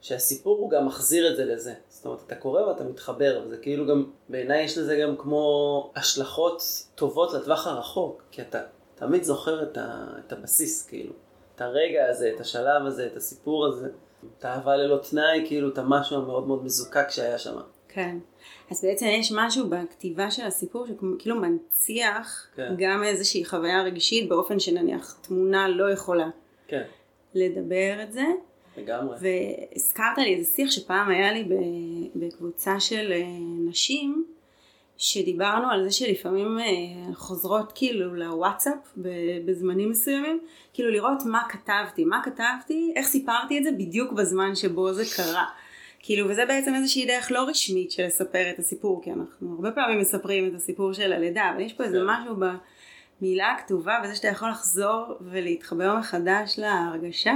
שהסיפור 0.00 0.58
הוא 0.58 0.70
גם 0.70 0.86
מחזיר 0.86 1.30
את 1.30 1.36
זה 1.36 1.44
לזה. 1.44 1.74
זאת 1.88 2.06
אומרת, 2.06 2.20
אתה 2.26 2.34
קורא 2.34 2.62
ואתה 2.62 2.84
מתחבר, 2.84 3.42
וזה 3.44 3.56
כאילו 3.56 3.86
גם, 3.86 4.10
בעיניי 4.28 4.64
יש 4.64 4.78
לזה 4.78 4.96
גם 5.02 5.16
כמו 5.16 5.92
השלכות 5.96 6.62
טובות 6.94 7.32
לטווח 7.32 7.66
הרחוק, 7.66 8.22
כי 8.30 8.42
אתה 8.42 8.60
תמיד 8.94 9.22
זוכר 9.22 9.62
את, 9.62 9.78
ה, 9.78 10.06
את 10.26 10.32
הבסיס, 10.32 10.86
כאילו. 10.86 11.12
את 11.54 11.60
הרגע 11.60 12.06
הזה, 12.10 12.32
את 12.34 12.40
השלב 12.40 12.86
הזה, 12.86 13.06
את 13.06 13.16
הסיפור 13.16 13.66
הזה. 13.66 13.88
את 14.38 14.44
האהבה 14.44 14.76
ללא 14.76 14.98
תנאי, 15.10 15.44
כאילו 15.46 15.68
את 15.68 15.78
המשהו 15.78 16.16
המאוד 16.16 16.46
מאוד 16.46 16.64
מזוקק 16.64 17.06
שהיה 17.10 17.38
שם. 17.38 17.56
כן. 17.96 18.18
אז 18.70 18.84
בעצם 18.84 19.06
יש 19.06 19.32
משהו 19.32 19.68
בכתיבה 19.68 20.30
של 20.30 20.44
הסיפור 20.44 20.86
שכאילו 20.86 21.36
מנציח 21.36 22.46
כן. 22.56 22.74
גם 22.78 23.04
איזושהי 23.04 23.44
חוויה 23.44 23.82
רגשית 23.82 24.28
באופן 24.28 24.60
שנניח 24.60 25.18
תמונה 25.20 25.68
לא 25.68 25.90
יכולה 25.92 26.28
כן. 26.68 26.82
לדבר 27.34 28.02
את 28.02 28.12
זה. 28.12 28.24
לגמרי. 28.76 29.16
והזכרת 29.20 30.18
לי 30.18 30.34
איזה 30.34 30.50
שיח 30.50 30.70
שפעם 30.70 31.10
היה 31.10 31.32
לי 31.32 31.48
בקבוצה 32.16 32.80
של 32.80 33.12
אה, 33.12 33.24
נשים, 33.68 34.24
שדיברנו 34.96 35.70
על 35.70 35.84
זה 35.84 35.90
שלפעמים 35.90 36.58
אה, 36.58 37.14
חוזרות 37.14 37.72
כאילו 37.74 38.14
לוואטסאפ 38.14 38.92
בזמנים 39.44 39.90
מסוימים, 39.90 40.40
כאילו 40.72 40.90
לראות 40.90 41.22
מה 41.26 41.42
כתבתי, 41.48 42.04
מה 42.04 42.20
כתבתי, 42.24 42.92
איך 42.96 43.06
סיפרתי 43.06 43.58
את 43.58 43.64
זה 43.64 43.70
בדיוק 43.72 44.12
בזמן 44.12 44.54
שבו 44.54 44.92
זה 44.92 45.04
קרה. 45.16 45.46
כאילו, 46.06 46.28
וזה 46.28 46.46
בעצם 46.46 46.74
איזושהי 46.74 47.06
דרך 47.06 47.32
לא 47.32 47.44
רשמית 47.48 47.90
של 47.90 48.06
לספר 48.06 48.50
את 48.50 48.58
הסיפור, 48.58 49.02
כי 49.02 49.12
אנחנו 49.12 49.54
הרבה 49.54 49.70
פעמים 49.70 49.98
מספרים 49.98 50.48
את 50.48 50.54
הסיפור 50.54 50.92
של 50.92 51.12
הלידה, 51.12 51.50
אבל 51.54 51.60
יש 51.60 51.72
פה 51.72 51.84
איזה. 51.84 51.98
משהו 52.06 52.36
במילה 53.20 53.52
הכתובה, 53.52 54.00
וזה 54.04 54.14
שאתה 54.14 54.28
יכול 54.28 54.50
לחזור 54.50 55.04
ולהתחבר 55.20 55.98
מחדש 55.98 56.58
להרגשה. 56.58 57.34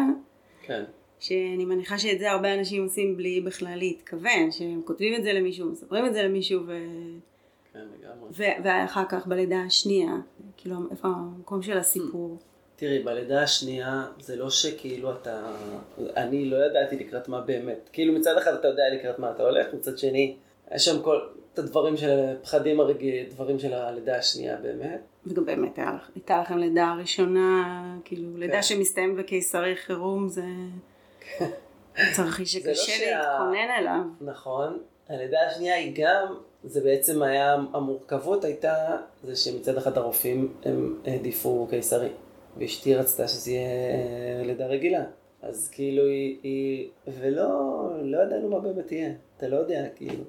כן. 0.62 0.84
שאני 1.18 1.64
מניחה 1.64 1.98
שאת 1.98 2.18
זה 2.18 2.30
הרבה 2.30 2.54
אנשים 2.54 2.82
עושים 2.82 3.16
בלי 3.16 3.40
בכלל 3.40 3.76
להתכוון, 3.76 4.50
שהם 4.50 4.82
כותבים 4.84 5.14
את 5.14 5.22
זה 5.22 5.32
למישהו, 5.32 5.66
מספרים 5.66 6.06
את 6.06 6.12
זה 6.12 6.22
למישהו, 6.22 6.62
ו... 6.66 6.78
כן, 7.72 7.78
לגמרי. 7.98 8.28
ו- 8.32 8.64
ואחר 8.64 9.04
כך 9.08 9.26
בלידה 9.26 9.62
השנייה, 9.66 10.12
כאילו 10.56 10.76
איפה 10.90 11.08
המקום 11.08 11.62
של 11.62 11.78
הסיפור. 11.78 12.38
תראי, 12.80 12.98
בלידה 12.98 13.42
השנייה 13.42 14.04
זה 14.20 14.36
לא 14.36 14.50
שכאילו 14.50 15.12
אתה, 15.12 15.40
אני 16.16 16.44
לא 16.44 16.56
ידעתי 16.66 16.96
לקראת 16.96 17.28
מה 17.28 17.40
באמת. 17.40 17.88
כאילו 17.92 18.12
מצד 18.12 18.36
אחד 18.38 18.54
אתה 18.54 18.68
יודע 18.68 18.82
לקראת 18.94 19.18
מה 19.18 19.30
אתה 19.30 19.42
הולך, 19.42 19.66
מצד 19.74 19.98
שני, 19.98 20.36
יש 20.74 20.84
שם 20.84 21.02
כל, 21.02 21.20
את 21.54 21.58
הדברים 21.58 21.96
של 21.96 22.36
פחדים 22.42 22.80
הרגילים, 22.80 23.26
דברים 23.30 23.58
של 23.58 23.74
הלידה 23.74 24.16
השנייה 24.16 24.56
באמת. 24.56 25.00
וגם 25.26 25.44
באמת 25.44 25.78
היה, 25.78 25.98
הייתה 26.14 26.40
לכם 26.40 26.58
לידה 26.58 26.94
ראשונה, 27.00 27.82
כאילו 28.04 28.36
לידה 28.36 28.52
כן. 28.52 28.62
שמסתיים 28.62 29.16
בקיסרי 29.16 29.76
חירום 29.76 30.28
זה 30.28 30.44
כן. 31.20 31.50
צריך 32.16 32.46
שקשה 32.46 32.68
לא 32.68 32.74
שה... 32.74 33.18
להתכונן 33.18 33.70
אליו. 33.78 34.00
נכון, 34.20 34.78
הלידה 35.08 35.38
השנייה 35.46 35.74
היא 35.74 35.92
גם 35.96 36.34
זה 36.64 36.80
בעצם 36.80 37.22
היה, 37.22 37.56
המורכבות 37.72 38.44
הייתה, 38.44 38.96
זה 39.24 39.36
שמצד 39.36 39.76
אחד 39.76 39.98
הרופאים 39.98 40.52
הם 40.64 40.98
העדיפו 41.04 41.66
קיסרי, 41.70 42.08
ואשתי 42.56 42.94
רצתה 42.94 43.28
שזה 43.28 43.50
יהיה 43.50 43.68
אה, 44.40 44.42
לידה 44.46 44.66
רגילה. 44.66 45.04
אז 45.42 45.68
כאילו 45.72 46.06
היא, 46.06 46.38
היא 46.42 46.88
ולא, 47.06 47.48
לא 48.02 48.18
ידענו 48.22 48.48
מה 48.48 48.58
באמת 48.58 48.92
יהיה, 48.92 49.12
אתה 49.36 49.48
לא 49.48 49.56
יודע, 49.56 49.84
כאילו. 49.96 50.24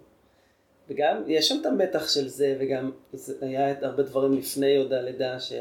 וגם, 0.90 1.24
יש 1.28 1.50
שם 1.50 1.58
את 1.62 1.66
המתח 1.66 2.10
של 2.10 2.28
זה, 2.28 2.58
וגם 2.60 2.92
זה 3.14 3.34
היה 3.42 3.74
הרבה 3.82 4.04
דברים 4.04 4.34
לפני 4.34 4.78
עוד 4.78 4.94
הלידה, 4.94 5.40
ש, 5.40 5.54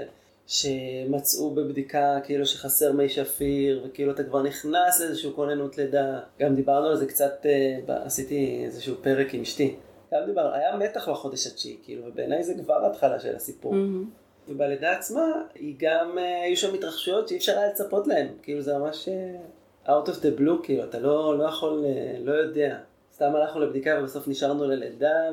שמצאו 0.47 1.51
בבדיקה 1.51 2.21
כאילו 2.25 2.47
שחסר 2.47 2.93
מי 2.93 3.09
שפיר, 3.09 3.87
וכאילו 3.87 4.13
אתה 4.13 4.25
כבר 4.25 4.43
נכנס 4.43 5.01
לאיזושהי 5.01 5.31
כוננות 5.35 5.79
לידה. 5.79 6.21
גם 6.41 6.57
דיברנו 6.57 6.87
על 6.87 6.97
זה 6.97 7.07
קצת, 7.07 7.47
אה, 7.47 8.05
עשיתי 8.05 8.63
איזשהו 8.65 8.97
פרק 9.03 9.35
עם 9.35 9.41
אשתי. 9.41 9.77
גם 10.15 10.27
דיבר, 10.27 10.53
היה 10.53 10.77
מתח 10.77 11.09
בחודש 11.09 11.47
התשיעי, 11.47 11.77
כאילו, 11.83 12.07
ובעיניי 12.07 12.43
זה 12.43 12.55
כבר 12.55 12.87
התחלה 12.87 13.21
של 13.21 13.37
הסיפור. 13.37 13.73
Mm-hmm. 13.73 14.20
ובלידה 14.51 14.93
עצמה, 14.93 15.43
היא 15.55 15.75
גם, 15.79 16.19
אה, 16.19 16.43
היו 16.43 16.57
שם 16.57 16.75
התרחשויות 16.75 17.29
שאי 17.29 17.37
אפשר 17.37 17.59
היה 17.59 17.69
לצפות 17.69 18.07
להן, 18.07 18.29
כאילו 18.43 18.63
זה 18.63 18.79
ממש 18.79 19.09
אה, 19.09 19.97
out 19.97 20.09
of 20.09 20.13
the 20.13 20.41
blue, 20.41 20.63
כאילו, 20.65 20.85
אתה 20.85 20.99
לא, 20.99 21.39
לא 21.39 21.45
יכול, 21.45 21.85
אה, 21.85 22.17
לא 22.19 22.33
יודע. 22.33 22.79
סתם 23.15 23.37
הלכנו 23.37 23.61
לבדיקה 23.61 23.99
ובסוף 24.01 24.29
נשארנו 24.29 24.65
ללידה, 24.65 25.31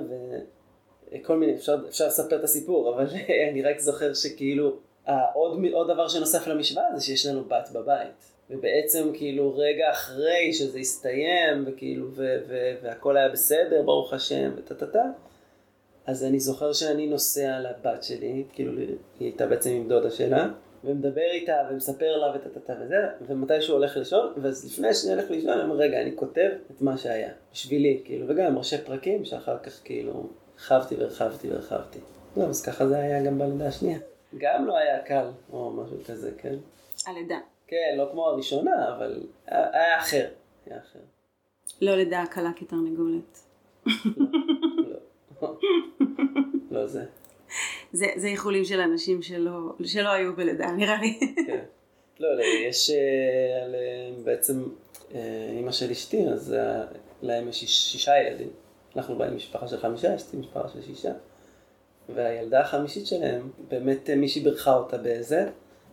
וכל 1.12 1.38
מיני, 1.38 1.56
אפשר, 1.56 1.76
אפשר 1.90 2.08
לספר 2.08 2.36
את 2.36 2.44
הסיפור, 2.44 2.96
אבל 2.96 3.06
אני 3.52 3.62
רק 3.62 3.80
זוכר 3.80 4.14
שכאילו, 4.14 4.76
עוד, 5.34 5.60
עוד 5.74 5.88
דבר 5.88 6.08
שנוסף 6.08 6.48
למשוואה 6.48 6.86
זה 6.96 7.06
שיש 7.06 7.26
לנו 7.26 7.44
בת 7.44 7.70
בבית. 7.74 8.38
ובעצם 8.50 9.12
כאילו 9.14 9.58
רגע 9.58 9.92
אחרי 9.92 10.54
שזה 10.54 10.80
הסתיים, 10.80 11.64
וכאילו, 11.68 12.08
ו- 12.12 12.38
ו- 12.48 12.76
והכל 12.82 13.18
היה 13.18 13.30
בסדר, 13.30 13.82
ברוך 13.82 14.14
השם, 14.14 14.52
וטה 14.58 14.76
טה 14.76 14.88
טה, 14.88 15.04
אז 16.08 16.24
אני 16.24 16.40
זוכר 16.40 16.74
שאני 16.74 17.08
נוסע 17.08 17.60
לבת 17.60 18.04
שלי, 18.04 18.44
כאילו 18.54 18.78
היא 18.78 18.96
הייתה 19.20 19.48
בעצם 19.48 19.70
עם 19.70 19.88
דודה 19.88 20.12
שלה, 20.12 20.50
ומדבר 20.84 21.32
איתה 21.32 21.56
ומספר 21.72 22.18
לה 22.18 22.36
וטה 22.36 22.50
טה 22.50 22.60
טה 22.60 22.74
וזה, 22.82 22.96
ומתי 23.28 23.62
שהוא 23.62 23.78
הולך 23.78 23.98
לישון, 23.98 24.34
ואז 24.42 24.66
לפני 24.66 24.94
שאני 24.94 25.14
הולך 25.14 25.32
לישון, 25.32 25.52
אני 25.52 25.64
אומר, 25.64 25.76
רגע, 25.76 26.02
אני 26.02 26.12
כותב 26.16 26.50
את 26.72 26.82
מה 26.82 26.98
שהיה, 26.98 27.30
בשבילי, 27.54 28.02
כאילו, 28.06 28.26
וגם 28.30 28.58
ראשי 28.58 28.78
פרקים 28.78 29.26
שאחר 29.26 29.58
כך 29.58 29.82
כאילו 29.84 30.30
הרחבתי 30.54 30.96
והרחבתי 30.96 31.50
והרחבתי. 31.50 32.00
לא, 32.38 32.44
אז 32.44 32.62
ככה 32.62 32.88
זה 32.88 32.98
היה 32.98 33.24
גם 33.24 33.40
בלידה 33.40 33.68
השנייה. 33.68 34.00
גם 34.38 34.66
לא 34.66 34.78
היה 34.78 35.00
קל, 35.00 35.28
או 35.54 35.72
משהו 35.72 35.98
כזה, 36.06 36.32
כן? 36.38 36.56
הלידה. 37.08 37.40
כן, 37.68 37.96
לא 37.98 38.10
כמו 38.12 38.28
הראשונה, 38.28 38.96
אבל 38.96 39.24
היה 39.48 40.00
אחר. 40.00 40.28
היה 40.66 40.78
אחר. 40.78 41.00
לא 41.82 41.96
לידה 41.96 42.24
קלה 42.32 42.52
כתרנגולת. 42.56 43.40
לא, 46.72 46.88
זה. 46.88 47.04
זה, 47.92 48.06
זה 48.16 48.28
איחולים 48.28 48.66
של 48.66 48.80
אנשים 48.80 49.22
שלא, 49.22 49.74
שלא 49.84 50.10
היו 50.10 50.36
בלידה, 50.36 50.72
נראה 50.72 51.02
לי. 51.02 51.20
כן. 51.48 51.64
לא, 52.20 52.38
לא, 52.38 52.44
יש 52.44 52.90
אה, 52.90 53.64
על, 53.64 53.76
אה, 53.76 54.24
בעצם 54.24 54.64
אימא 55.58 55.72
של 55.72 55.92
אשתי, 55.92 56.28
אז 56.28 56.54
אה, 56.54 56.86
להם 57.22 57.50
יש 57.50 57.60
שישה 57.66 58.12
ילדים. 58.18 58.50
אנחנו 58.96 59.16
באים 59.16 59.36
משפחה 59.36 59.68
של 59.68 59.78
חמישה, 59.78 60.16
אשתי 60.16 60.38
משפחה 60.38 60.68
של 60.68 60.82
שישה. 60.82 61.12
והילדה 62.16 62.62
החמישית 62.62 63.08
שלהם, 63.08 63.50
באמת 63.68 64.10
מישהי 64.10 64.42
בירכה 64.42 64.76
אותה 64.76 64.98
באיזה, 64.98 65.50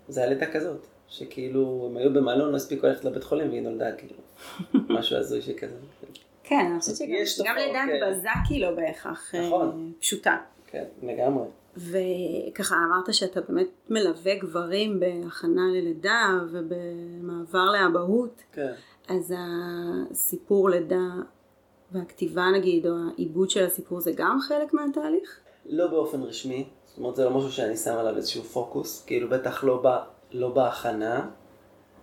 זה 0.08 0.20
היה 0.20 0.28
לידה 0.28 0.46
כזאת. 0.46 0.86
שכאילו 1.08 1.86
הם 1.90 1.96
היו 1.96 2.12
במלון, 2.12 2.50
לא 2.50 2.56
הספיקו 2.56 2.86
ללכת 2.86 3.04
לבית 3.04 3.24
חולים 3.24 3.48
והיא 3.48 3.62
נולדה 3.62 3.92
כאילו. 3.92 4.14
משהו 4.98 5.16
הזוי 5.16 5.42
שכזה. 5.42 5.74
כן, 6.44 6.66
אני 6.70 6.80
חושבת 6.80 6.96
שגם 7.26 7.56
לידת 7.56 7.74
כן. 7.74 8.10
בזקי 8.10 8.58
לא 8.60 8.70
בהכרח 8.70 9.34
אה, 9.34 9.46
נכון. 9.46 9.92
פשוטה. 10.00 10.36
כן, 10.66 10.84
לגמרי. 11.02 11.46
וככה 11.76 12.76
אמרת 12.76 13.14
שאתה 13.14 13.40
באמת 13.40 13.68
מלווה 13.90 14.34
גברים 14.34 15.00
בהכנה 15.00 15.62
ללידה 15.72 16.38
ובמעבר 16.50 17.64
לאבהות. 17.64 18.42
כן. 18.52 18.72
אז 19.08 19.34
הסיפור 20.10 20.70
לידה 20.70 21.08
והכתיבה 21.92 22.44
נגיד, 22.54 22.86
או 22.86 22.92
העיבוד 23.14 23.50
של 23.50 23.66
הסיפור 23.66 24.00
זה 24.00 24.12
גם 24.16 24.38
חלק 24.48 24.74
מהתהליך? 24.74 25.40
לא 25.66 25.86
באופן 25.86 26.22
רשמי, 26.22 26.68
זאת 26.84 26.98
אומרת 26.98 27.16
זה 27.16 27.24
לא 27.24 27.30
משהו 27.30 27.52
שאני 27.52 27.76
שם 27.76 27.96
עליו 27.98 28.16
איזשהו 28.16 28.42
פוקוס, 28.42 29.04
כאילו 29.06 29.28
בטח 29.28 29.64
לא 29.64 29.82
בא 29.82 30.04
לא 30.32 30.48
בהכנה, 30.48 31.30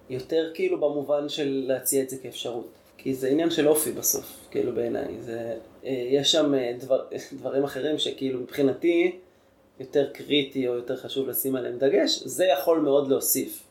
יותר 0.09 0.51
כאילו 0.53 0.77
במובן 0.77 1.29
של 1.29 1.63
להציע 1.67 2.03
את 2.03 2.09
זה 2.09 2.17
כאפשרות. 2.17 2.80
כי 3.03 3.13
זה 3.13 3.27
עניין 3.27 3.49
של 3.49 3.67
אופי 3.67 3.91
בסוף, 3.91 4.47
כאילו 4.51 4.75
בעיניי. 4.75 5.07
זה, 5.19 5.57
אה, 5.85 6.07
יש 6.09 6.31
שם 6.31 6.53
אה, 6.53 6.73
דבר, 6.79 7.01
דברים 7.39 7.63
אחרים 7.63 7.97
שכאילו 7.97 8.39
מבחינתי 8.39 9.19
יותר 9.79 10.09
קריטי 10.13 10.67
או 10.67 10.73
יותר 10.73 10.97
חשוב 10.97 11.29
לשים 11.29 11.55
עליהם 11.55 11.77
דגש, 11.77 12.23
זה 12.25 12.45
יכול 12.45 12.79
מאוד 12.79 13.09
להוסיף. 13.09 13.63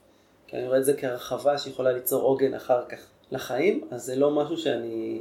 כי 0.47 0.57
אני 0.57 0.67
רואה 0.67 0.79
את 0.79 0.85
זה 0.85 0.95
כהרחבה 0.95 1.59
שיכולה 1.59 1.93
ליצור 1.93 2.23
עוגן 2.23 2.55
אחר 2.55 2.85
כך 2.89 3.07
לחיים, 3.31 3.85
אז 3.91 4.03
זה 4.05 4.17
לא 4.17 4.31
משהו 4.31 4.57
שאני 4.57 5.21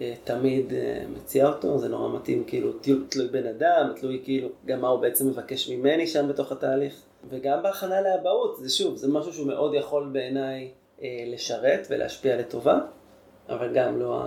אה, 0.00 0.14
תמיד 0.24 0.72
אה, 0.72 1.04
מציע 1.16 1.48
אותו, 1.48 1.78
זה 1.78 1.88
נורא 1.88 2.16
מתאים 2.16 2.44
כאילו 2.46 2.72
תלוי 3.08 3.28
בן 3.28 3.46
אדם, 3.46 3.92
תלוי 4.00 4.20
כאילו 4.24 4.48
גם 4.66 4.80
מה 4.80 4.88
הוא 4.88 5.00
בעצם 5.00 5.28
מבקש 5.28 5.68
ממני 5.70 6.06
שם 6.06 6.28
בתוך 6.28 6.52
התהליך. 6.52 6.94
וגם 7.30 7.62
בהכנה 7.62 8.00
לאבהות, 8.00 8.56
זה 8.60 8.70
שוב, 8.70 8.96
זה 8.96 9.08
משהו 9.08 9.32
שהוא 9.32 9.46
מאוד 9.46 9.74
יכול 9.74 10.08
בעיניי 10.12 10.70
אה, 11.02 11.24
לשרת 11.26 11.86
ולהשפיע 11.90 12.36
לטובה, 12.36 12.80
אבל 13.48 13.74
גם 13.74 14.00
לא 14.00 14.22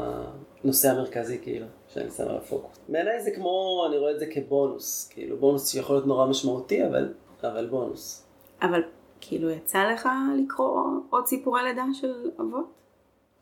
הנושא 0.64 0.90
המרכזי 0.90 1.40
כאילו, 1.42 1.66
שאני 1.88 2.12
שם 2.12 2.28
על 2.28 2.38
הפוקוס. 2.38 2.80
בעיניי 2.90 3.24
זה 3.24 3.32
כמו, 3.32 3.86
אני 3.90 3.98
רואה 3.98 4.12
את 4.12 4.20
זה 4.20 4.26
כבונוס, 4.26 5.10
כאילו 5.14 5.38
בונוס 5.38 5.72
שיכול 5.72 5.96
להיות 5.96 6.08
נורא 6.08 6.26
משמעותי, 6.26 6.88
אבל, 6.88 7.14
אבל 7.44 7.68
בונוס. 7.68 8.26
אבל 8.62 8.84
כאילו 9.22 9.50
יצא 9.50 9.84
לך 9.84 10.10
לקרוא 10.44 10.82
עוד 11.10 11.28
סיפורי 11.28 11.64
לידה 11.64 11.84
של 11.94 12.32
אבות? 12.40 12.74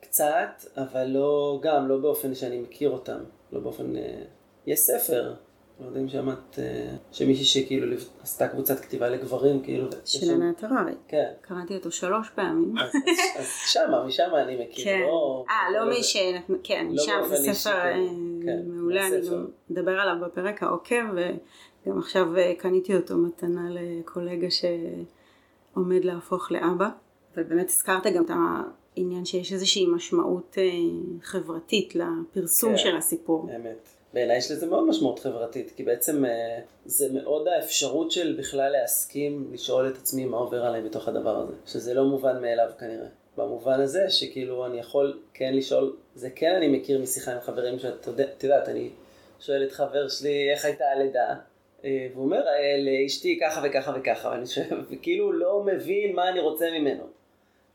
קצת, 0.02 0.64
אבל 0.78 1.04
לא, 1.04 1.60
גם 1.62 1.88
לא 1.88 1.98
באופן 1.98 2.36
שאני 2.36 2.60
מכיר 2.60 2.90
אותם, 2.90 3.20
לא 3.52 3.60
באופן, 3.60 3.96
אה, 3.96 4.24
יש 4.66 4.80
ספר, 4.80 5.34
לא 5.80 5.86
יודע 5.86 6.00
אם 6.00 6.10
שמעת, 6.10 6.60
אה, 6.60 6.96
שמישהי 7.12 7.46
שכאילו 7.46 7.98
עשתה 8.22 8.48
קבוצת 8.48 8.80
כתיבה 8.80 9.10
לגברים, 9.10 9.62
כאילו... 9.64 9.88
של 10.06 10.32
ענת 10.32 10.64
הררי. 10.64 10.92
כן. 11.08 11.32
קראתי 11.42 11.76
אותו 11.76 11.92
שלוש 11.92 12.30
פעמים. 12.30 12.78
אז, 12.78 12.92
אז 13.40 13.48
שמה, 13.66 14.06
משם 14.06 14.30
אני 14.36 14.56
מכיר, 14.64 14.86
כן. 14.86 15.00
לא... 15.00 15.46
אה, 15.50 15.80
לא 15.80 15.90
מי 15.90 16.04
ש... 16.04 16.18
כן, 16.64 16.88
לא 16.90 17.04
משם 17.04 17.36
זה 17.36 17.54
ספר 17.54 17.72
כן. 17.72 17.78
אה, 17.78 17.96
כן, 18.46 18.60
מעולה, 18.66 19.08
אני 19.08 19.30
גם 19.30 19.48
מדבר 19.70 20.00
עליו 20.00 20.16
בפרק 20.26 20.64
העוקב, 20.64 21.04
וגם 21.14 22.00
עכשיו 22.00 22.28
קניתי 22.58 22.96
אותו 22.96 23.18
מתנה 23.18 23.70
לקולגה 23.70 24.48
שעומד 24.52 26.06
להפוך 26.06 26.52
לאבא. 26.52 26.90
ובאמת 27.38 27.70
הזכרת 27.70 28.08
גם 28.08 28.26
את 28.26 28.32
העניין 28.98 29.26
שיש 29.26 29.54
איזושהי 29.54 29.86
משמעות 29.88 30.58
חברתית 31.22 31.96
לפרסום 31.96 32.72
כן, 32.72 32.78
של 32.78 32.98
הסיפור. 32.98 33.50
אמת. 33.56 33.90
בעיניי 34.16 34.38
יש 34.38 34.52
לזה 34.52 34.66
מאוד 34.68 34.88
משמעות 34.88 35.20
חברתית, 35.20 35.72
כי 35.76 35.84
בעצם 35.84 36.26
אה, 36.26 36.60
זה 36.86 37.14
מאוד 37.14 37.48
האפשרות 37.48 38.12
של 38.12 38.36
בכלל 38.40 38.72
להסכים 38.72 39.50
לשאול 39.54 39.88
את 39.88 39.98
עצמי 39.98 40.26
מה 40.26 40.38
עובר 40.38 40.66
עליי 40.66 40.82
בתוך 40.82 41.08
הדבר 41.08 41.38
הזה, 41.38 41.54
שזה 41.66 41.94
לא 41.94 42.06
מובן 42.06 42.42
מאליו 42.42 42.70
כנראה. 42.80 43.08
במובן 43.38 43.80
הזה 43.80 44.10
שכאילו 44.10 44.66
אני 44.66 44.80
יכול 44.80 45.20
כן 45.34 45.54
לשאול, 45.54 45.96
זה 46.16 46.30
כן 46.30 46.56
אני 46.56 46.68
מכיר 46.68 47.02
משיחה 47.02 47.34
עם 47.34 47.40
חברים 47.40 47.80
שאת 47.80 48.08
יודעת, 48.44 48.70
אני 48.70 48.90
שואל 49.40 49.64
את 49.64 49.72
חבר 49.72 50.08
שלי 50.08 50.52
איך 50.52 50.66
הייתה 50.66 50.86
הלידה, 50.86 51.36
אה, 51.86 52.08
והוא 52.14 52.26
אומר 52.26 52.48
אה, 52.48 52.78
לאשתי 52.78 53.40
ככה 53.42 53.62
וככה 53.64 53.94
וככה, 53.96 54.30
ואני 54.30 54.46
שואל, 54.46 54.82
וכאילו 54.92 55.32
לא 55.32 55.64
מבין 55.66 56.16
מה 56.16 56.30
אני 56.30 56.40
רוצה 56.40 56.66
ממנו. 56.72 57.04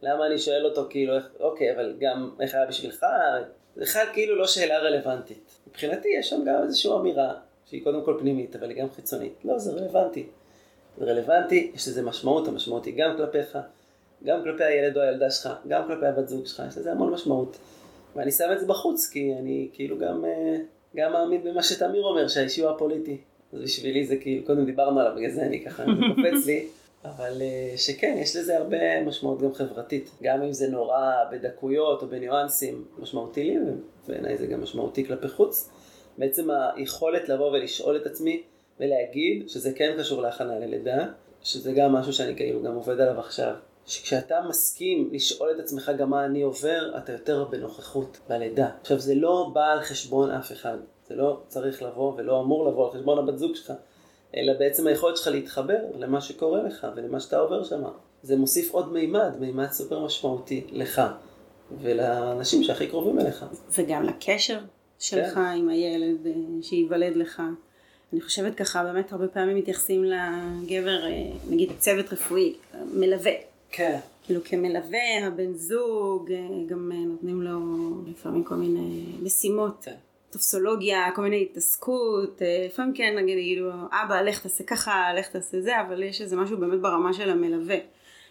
למה 0.03 0.27
אני 0.27 0.39
שואל 0.39 0.67
אותו 0.67 0.87
כאילו, 0.91 1.15
אוקיי, 1.41 1.75
אבל 1.75 1.97
גם 1.99 2.31
איך 2.41 2.55
היה 2.55 2.67
בשבילך? 2.67 3.07
זה 3.77 3.83
בכלל 3.83 4.07
כאילו 4.13 4.37
לא 4.37 4.47
שאלה 4.47 4.79
רלוונטית. 4.79 5.59
מבחינתי 5.69 6.09
יש 6.19 6.31
שם 6.31 6.45
גם 6.47 6.63
איזושהי 6.63 6.93
אמירה, 6.93 7.35
שהיא 7.67 7.85
קודם 7.85 8.05
כל 8.05 8.17
פנימית, 8.21 8.57
אבל 8.57 8.71
היא 8.71 8.83
גם 8.83 8.87
חיצונית. 8.97 9.33
לא, 9.45 9.59
זה 9.59 9.73
רלוונטי. 9.73 10.27
זה 10.99 11.05
רלוונטי, 11.05 11.71
יש 11.75 11.89
לזה 11.89 12.03
משמעות, 12.03 12.49
המשמעות 12.49 12.85
היא 12.85 12.95
גם 12.97 13.17
כלפיך, 13.17 13.59
גם 14.25 14.43
כלפי 14.43 14.65
הילד 14.65 14.97
או 14.97 15.03
הילדה 15.03 15.31
שלך, 15.31 15.51
גם 15.69 15.87
כלפי 15.87 16.07
הבת 16.07 16.29
זוג 16.29 16.47
שלך, 16.47 16.63
יש 16.69 16.79
לזה 16.79 16.93
המון 16.93 17.13
משמעות. 17.13 17.57
ואני 18.17 18.33
שם 18.33 18.49
את 18.53 18.61
זה 18.61 18.67
בחוץ, 18.67 19.11
כי 19.13 19.33
אני 19.39 19.69
כאילו 19.73 19.99
גם, 19.99 20.25
אה, 20.25 20.57
גם 20.97 21.13
מאמין 21.13 21.45
במה 21.45 21.63
שתמיר 21.63 22.03
אומר, 22.03 22.29
שהאישי 22.29 22.63
הוא 22.63 22.71
הפוליטי. 22.71 23.17
אז 23.53 23.61
בשבילי 23.61 24.07
זה 24.07 24.17
כאילו, 24.17 24.47
קודם 24.47 24.65
דיברנו 24.65 25.01
עליו, 25.01 25.13
בגלל 25.17 25.31
זה 25.31 25.43
אני 25.43 25.65
ככה, 25.65 25.85
זה 25.85 25.91
קופץ 26.15 26.47
לי. 26.47 26.67
אבל 27.05 27.43
אה, 27.43 27.75
שכן, 27.77 28.17
יש 28.19 28.37
לזה 28.37 28.59
הרבה 28.59 29.05
משמעות 29.05 29.43
גם 29.43 29.55
חברתית. 29.55 30.11
גם 30.23 30.43
אם 30.43 30.53
זה 30.53 30.69
נורא 30.69 31.15
בדקויות 31.33 32.03
או 32.03 32.09
בניואנסים, 32.09 32.85
משמעותי 32.99 33.45
לי, 33.45 33.57
ובעיניי 34.07 34.39
זה 34.39 34.47
גם 34.47 34.63
משמעותי 34.63 35.07
כלפי 35.07 35.29
חוץ. 35.29 35.71
בעצם 36.19 36.49
היכולת 36.77 37.29
לבוא 37.29 37.51
ולשאול 37.51 37.97
את 37.97 38.07
עצמי 38.07 38.43
ולהגיד 38.81 39.49
שזה 39.49 39.73
כן 39.73 39.97
קשור 39.99 40.23
להכנה 40.23 40.59
ללידה, 40.59 41.07
שזה 41.43 41.73
גם 41.73 41.93
משהו 41.93 42.13
שאני 42.13 42.37
כאילו 42.37 42.63
גם 42.63 42.75
עובד 42.75 43.01
עליו 43.01 43.21
עכשיו. 43.21 43.55
שכשאתה 43.87 44.41
מסכים 44.49 45.09
לשאול 45.13 45.51
את 45.51 45.61
עצמך 45.61 45.93
גם 45.99 46.11
מה 46.11 46.25
אני 46.25 46.43
עובר, 46.43 46.99
אתה 46.99 47.13
יותר 47.13 47.45
בנוכחות 47.45 48.19
בלידה. 48.29 48.71
עכשיו 48.81 48.99
זה 48.99 49.15
לא 49.15 49.51
בא 49.55 49.67
על 49.67 49.81
חשבון 49.81 50.31
אף 50.31 50.53
אחד, 50.53 50.77
זה 51.09 51.15
לא 51.15 51.41
צריך 51.49 51.83
לבוא 51.83 52.13
ולא 52.17 52.41
אמור 52.41 52.69
לבוא 52.69 52.87
על 52.87 52.93
חשבון 52.93 53.19
הבת 53.19 53.39
זוג 53.39 53.55
שלך, 53.55 53.73
אלא 54.37 54.53
בעצם 54.59 54.87
היכולת 54.87 55.17
שלך 55.17 55.27
להתחבר 55.27 55.79
למה 55.99 56.21
שקורה 56.21 56.63
לך 56.63 56.87
ולמה 56.97 57.21
שאתה 57.21 57.39
עובר 57.39 57.65
שם. 57.65 57.83
זה 58.23 58.37
מוסיף 58.37 58.71
עוד 58.71 58.93
מימד, 58.93 59.37
מימד 59.41 59.71
סופר 59.71 60.05
משמעותי 60.05 60.67
לך 60.73 61.03
ולאנשים 61.81 62.63
שהכי 62.63 62.87
קרובים 62.87 63.21
אליך. 63.21 63.45
וגם 63.71 64.03
לקשר 64.03 64.61
שלך 64.99 65.35
כן. 65.35 65.41
עם 65.41 65.69
הילד 65.69 66.27
אה, 66.27 66.33
שייוולד 66.63 67.17
לך. 67.17 67.43
אני 68.13 68.21
חושבת 68.21 68.55
ככה, 68.55 68.85
באמת 68.85 69.13
הרבה 69.13 69.29
פעמים 69.29 69.57
מתייחסים 69.57 70.05
לגבר, 70.05 71.07
אה, 71.07 71.33
נגיד 71.51 71.71
צוות 71.79 72.13
רפואי, 72.13 72.55
מלווה. 72.93 73.33
כן. 73.71 73.99
כאילו 74.25 74.41
כמלווה, 74.45 75.27
הבן 75.27 75.55
זוג, 75.55 76.33
אה, 76.33 76.39
גם 76.67 76.93
נותנים 76.93 77.43
לו 77.43 77.59
לפעמים 78.11 78.45
כל 78.45 78.55
מיני 78.55 79.05
משימות. 79.23 79.85
כן. 79.85 79.95
טופסולוגיה, 80.31 81.11
כל 81.15 81.23
מיני 81.23 81.43
התעסקות, 81.43 82.43
לפעמים 82.67 82.95
כן 82.95 83.15
נגיד 83.19 83.39
יגידו 83.39 83.71
אבא 83.93 84.21
לך 84.21 84.43
תעשה 84.43 84.65
ככה, 84.65 85.15
לך 85.19 85.29
תעשה 85.29 85.61
זה, 85.61 85.81
אבל 85.81 86.03
יש 86.03 86.21
איזה 86.21 86.37
משהו 86.37 86.59
באמת 86.59 86.81
ברמה 86.81 87.13
של 87.13 87.31
המלווה. 87.31 87.77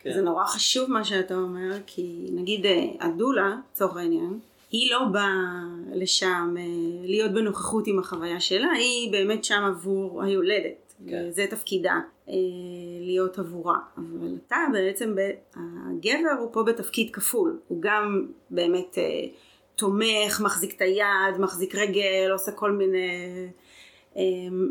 כן. 0.01 0.13
זה 0.13 0.21
נורא 0.21 0.45
חשוב 0.45 0.91
מה 0.91 1.03
שאתה 1.03 1.35
אומר, 1.35 1.77
כי 1.87 2.27
נגיד 2.31 2.65
הדולה, 2.99 3.55
לצורך 3.73 3.97
העניין, 3.97 4.39
היא 4.71 4.91
לא 4.91 5.05
באה 5.11 5.63
לשם 5.93 6.55
אה, 6.57 6.63
להיות 7.07 7.31
בנוכחות 7.31 7.87
עם 7.87 7.99
החוויה 7.99 8.39
שלה, 8.39 8.71
היא 8.71 9.11
באמת 9.11 9.43
שם 9.43 9.63
עבור 9.67 10.23
היולדת. 10.23 10.93
כן. 11.09 11.31
זה 11.31 11.45
תפקידה, 11.49 11.99
אה, 12.29 12.33
להיות 13.01 13.39
עבורה. 13.39 13.77
אבל 13.97 14.37
אתה 14.47 14.57
בעצם, 14.73 15.15
הגבר 15.55 16.31
הוא 16.39 16.49
פה 16.51 16.63
בתפקיד 16.63 17.09
כפול. 17.13 17.59
הוא 17.67 17.81
גם 17.81 18.25
באמת 18.49 18.97
אה, 18.97 19.27
תומך, 19.79 20.41
מחזיק 20.43 20.75
את 20.75 20.81
היד, 20.81 21.39
מחזיק 21.39 21.75
רגל, 21.75 22.29
עושה 22.31 22.51
כל 22.51 22.71
מיני... 22.71 23.47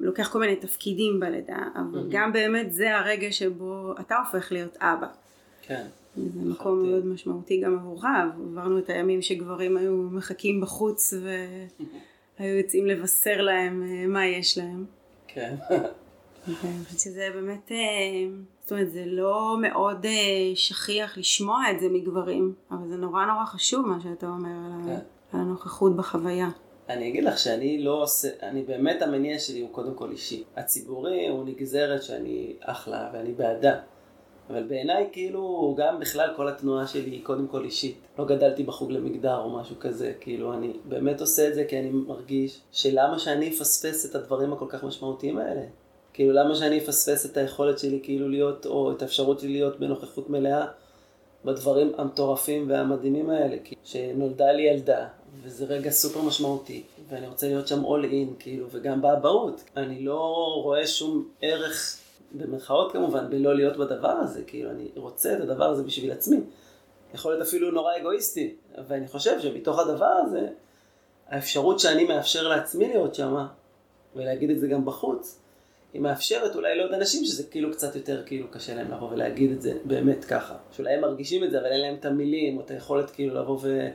לוקח 0.00 0.32
כל 0.32 0.40
מיני 0.40 0.56
תפקידים 0.56 1.20
בלידה, 1.20 1.58
אבל 1.74 2.00
mm-hmm. 2.00 2.10
גם 2.10 2.32
באמת 2.32 2.72
זה 2.72 2.96
הרגע 2.96 3.32
שבו 3.32 3.94
אתה 4.00 4.16
הופך 4.16 4.52
להיות 4.52 4.76
אבא. 4.80 5.06
כן. 5.62 5.86
זה 6.16 6.50
מקום 6.50 6.82
מאוד 6.82 7.06
משמעותי 7.06 7.60
גם 7.60 7.78
עבורך, 7.78 8.04
עברנו 8.50 8.78
את 8.78 8.90
הימים 8.90 9.22
שגברים 9.22 9.76
היו 9.76 9.96
מחכים 9.96 10.60
בחוץ 10.60 11.14
והיו 12.38 12.56
יוצאים 12.56 12.86
לבשר 12.86 13.40
להם 13.40 13.82
אה, 13.82 14.06
מה 14.06 14.26
יש 14.26 14.58
להם. 14.58 14.84
כן. 15.28 15.54
אני 16.48 16.54
חושבת 16.54 17.00
שזה 17.00 17.28
באמת, 17.34 17.72
אה, 17.72 17.76
זאת 18.68 18.72
אומרת 18.72 18.90
זה 18.90 19.02
לא 19.06 19.56
מאוד 19.60 20.06
אה, 20.06 20.10
שכיח 20.54 21.18
לשמוע 21.18 21.62
את 21.70 21.80
זה 21.80 21.88
מגברים, 21.88 22.54
אבל 22.70 22.88
זה 22.88 22.96
נורא 22.96 23.24
נורא 23.24 23.44
חשוב 23.44 23.86
מה 23.86 24.00
שאתה 24.02 24.26
אומר 24.26 24.50
על 24.74 24.80
כן. 24.84 25.38
הנוכחות 25.38 25.96
בחוויה. 25.96 26.48
אני 26.88 27.08
אגיד 27.08 27.24
לך 27.24 27.38
שאני 27.38 27.82
לא 27.82 28.02
עושה, 28.02 28.28
אני 28.42 28.62
באמת 28.62 29.02
המניע 29.02 29.38
שלי 29.38 29.60
הוא 29.60 29.68
קודם 29.72 29.94
כל 29.94 30.10
אישי. 30.10 30.44
הציבורי 30.56 31.28
הוא 31.28 31.44
נגזרת 31.44 32.02
שאני 32.02 32.56
אחלה 32.60 33.10
ואני 33.12 33.32
בעדה. 33.32 33.80
אבל 34.50 34.62
בעיניי 34.62 35.08
כאילו 35.12 35.74
גם 35.78 36.00
בכלל 36.00 36.30
כל 36.36 36.48
התנועה 36.48 36.86
שלי 36.86 37.10
היא 37.10 37.24
קודם 37.24 37.46
כל 37.46 37.64
אישית. 37.64 37.98
לא 38.18 38.24
גדלתי 38.24 38.62
בחוג 38.62 38.92
למגדר 38.92 39.38
או 39.38 39.58
משהו 39.60 39.76
כזה, 39.80 40.12
כאילו 40.20 40.52
אני 40.52 40.72
באמת 40.84 41.20
עושה 41.20 41.48
את 41.48 41.54
זה 41.54 41.64
כי 41.64 41.78
אני 41.78 41.90
מרגיש 41.90 42.60
שלמה 42.72 43.18
שאני 43.18 43.48
אפספס 43.48 44.10
את 44.10 44.14
הדברים 44.14 44.52
הכל 44.52 44.66
כך 44.68 44.84
משמעותיים 44.84 45.38
האלה? 45.38 45.62
כאילו 46.18 46.32
למה 46.32 46.54
שאני 46.54 46.78
אפספס 46.78 47.26
את 47.26 47.36
היכולת 47.36 47.78
שלי 47.78 48.00
כאילו 48.02 48.28
להיות, 48.28 48.66
או 48.66 48.92
את 48.92 49.02
האפשרות 49.02 49.40
שלי 49.40 49.52
להיות 49.52 49.80
בנוכחות 49.80 50.30
מלאה 50.30 50.66
בדברים 51.44 51.92
המטורפים 51.98 52.70
והמדהימים 52.70 53.30
האלה, 53.30 53.56
כי 53.64 53.74
שנולדה 53.84 54.52
לי 54.52 54.62
ילדה, 54.62 55.06
וזה 55.42 55.64
רגע 55.64 55.90
סופר 55.90 56.22
משמעותי, 56.22 56.82
ואני 57.08 57.26
רוצה 57.26 57.48
להיות 57.48 57.68
שם 57.68 57.84
all 57.84 58.04
in, 58.04 58.34
כאילו, 58.38 58.66
וגם 58.70 59.02
באבהות. 59.02 59.64
אני 59.76 60.04
לא 60.04 60.20
רואה 60.62 60.86
שום 60.86 61.28
ערך 61.42 61.98
במרכאות 62.32 62.92
כמובן, 62.92 63.30
בלא 63.30 63.54
להיות 63.54 63.76
בדבר 63.76 64.08
הזה, 64.08 64.42
כאילו 64.46 64.70
אני 64.70 64.88
רוצה 64.96 65.32
את 65.32 65.40
הדבר 65.40 65.64
הזה 65.64 65.82
בשביל 65.82 66.12
עצמי. 66.12 66.40
יכול 67.14 67.32
להיות 67.32 67.46
אפילו 67.46 67.70
נורא 67.70 67.96
אגואיסטי, 67.96 68.54
ואני 68.88 69.08
חושב 69.08 69.40
שמתוך 69.40 69.78
הדבר 69.78 70.04
הזה, 70.26 70.48
האפשרות 71.28 71.80
שאני 71.80 72.04
מאפשר 72.04 72.48
לעצמי 72.48 72.88
להיות 72.88 73.14
שם, 73.14 73.46
ולהגיד 74.16 74.50
את 74.50 74.60
זה 74.60 74.66
גם 74.66 74.84
בחוץ, 74.84 75.38
היא 75.92 76.02
מאפשרת 76.02 76.56
אולי 76.56 76.78
לעוד 76.78 76.92
אנשים 76.92 77.24
שזה 77.24 77.42
כאילו 77.50 77.72
קצת 77.72 77.96
יותר 77.96 78.22
כאילו 78.26 78.46
קשה 78.50 78.74
להם 78.74 78.90
לבוא 78.90 79.10
ולהגיד 79.10 79.50
את 79.52 79.62
זה 79.62 79.72
באמת 79.84 80.24
ככה. 80.24 80.54
שאולי 80.72 80.94
הם 80.94 81.00
מרגישים 81.00 81.44
את 81.44 81.50
זה, 81.50 81.60
אבל 81.60 81.66
אין 81.66 81.80
להם 81.80 81.94
את 81.94 82.04
המילים, 82.04 82.56
או 82.56 82.62
את 82.62 82.70
היכולת 82.70 83.10
כאילו 83.10 83.34
לבוא 83.34 83.58
ו... 83.62 83.88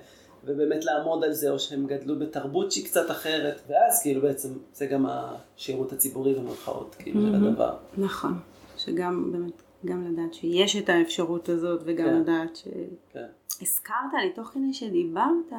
ובאמת 0.45 0.85
לעמוד 0.85 1.23
על 1.23 1.33
זה, 1.33 1.51
או 1.51 1.59
שהם 1.59 1.87
גדלו 1.87 2.19
בתרבות 2.19 2.71
שהיא 2.71 2.85
קצת 2.85 3.11
אחרת, 3.11 3.61
ואז 3.67 4.01
כאילו 4.03 4.21
בעצם 4.21 4.49
זה 4.73 4.85
גם 4.85 5.05
השירות 5.09 5.93
הציבורי 5.93 6.33
במרכאות, 6.33 6.95
כאילו, 6.99 7.21
mm-hmm. 7.21 7.37
של 7.37 7.47
הדבר. 7.47 7.75
נכון, 7.97 8.39
שגם 8.77 9.31
באמת, 9.31 9.61
גם 9.85 10.13
לדעת 10.13 10.33
שיש 10.33 10.75
את 10.75 10.89
האפשרות 10.89 11.49
הזאת, 11.49 11.81
וגם 11.85 12.05
כן. 12.05 12.21
לדעת 12.21 12.55
ש... 12.55 12.67
כן. 13.13 13.25
הזכרת 13.61 14.13
לי 14.23 14.33
תוך 14.35 14.47
כדי 14.47 14.73
שדיברת, 14.73 15.53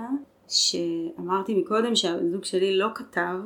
שאמרתי 0.49 1.55
מקודם 1.55 1.95
שהבן 1.95 2.31
זוג 2.31 2.45
שלי 2.45 2.77
לא 2.77 2.89
כתב, 2.95 3.37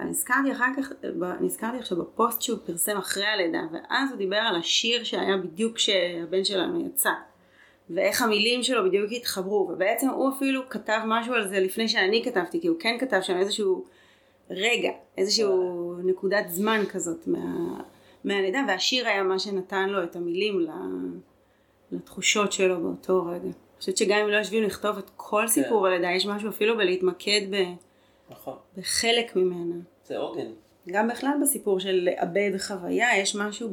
אבל 0.00 0.08
נזכרתי 0.08 0.52
אחר 0.52 0.64
כך, 0.76 0.92
נזכרתי 1.40 1.78
עכשיו 1.78 1.98
בפוסט 1.98 2.42
שהוא 2.42 2.58
פרסם 2.66 2.96
אחרי 2.96 3.24
הלידה, 3.24 3.62
ואז 3.72 4.10
הוא 4.10 4.18
דיבר 4.18 4.36
על 4.36 4.56
השיר 4.56 5.04
שהיה 5.04 5.36
בדיוק 5.36 5.76
כשהבן 5.76 6.44
שלנו 6.44 6.86
יצא. 6.86 7.10
ואיך 7.90 8.22
המילים 8.22 8.62
שלו 8.62 8.84
בדיוק 8.84 9.12
התחברו, 9.12 9.70
ובעצם 9.72 10.08
הוא 10.08 10.30
אפילו 10.36 10.68
כתב 10.68 11.00
משהו 11.06 11.34
על 11.34 11.48
זה 11.48 11.60
לפני 11.60 11.88
שאני 11.88 12.22
כתבתי, 12.24 12.60
כי 12.60 12.68
הוא 12.68 12.76
כן 12.80 12.96
כתב 13.00 13.20
שם 13.22 13.36
איזשהו 13.36 13.84
רגע, 14.50 14.90
איזשהו 15.18 15.94
נקודת 16.04 16.48
זמן 16.48 16.80
כזאת 16.88 17.26
מה, 17.26 17.80
מהלידה, 18.24 18.60
והשיר 18.68 19.06
היה 19.06 19.22
מה 19.22 19.38
שנתן 19.38 19.88
לו 19.88 20.02
את 20.02 20.16
המילים 20.16 20.66
לתחושות 21.92 22.52
שלו 22.52 22.80
באותו 22.82 23.26
רגע. 23.26 23.44
אני 23.44 23.52
חושבת 23.78 23.96
שגם 23.96 24.18
אם 24.18 24.28
לא 24.28 24.36
יושבים 24.36 24.62
לכתוב 24.62 24.98
את 24.98 25.10
כל 25.16 25.42
כן. 25.42 25.48
סיפור. 25.48 25.86
הלידה, 25.86 26.10
יש 26.10 26.26
משהו 26.26 26.48
אפילו 26.48 26.76
בלהתמקד 26.76 27.40
ב, 27.50 27.56
נכון. 28.30 28.56
בחלק 28.76 29.36
ממנה. 29.36 29.76
זה 30.04 30.18
עוגן. 30.18 30.50
גם 30.88 31.08
בכלל 31.08 31.32
בסיפור 31.42 31.80
של 31.80 32.08
לאבד 32.10 32.50
חוויה, 32.58 33.18
יש 33.18 33.36
משהו 33.36 33.70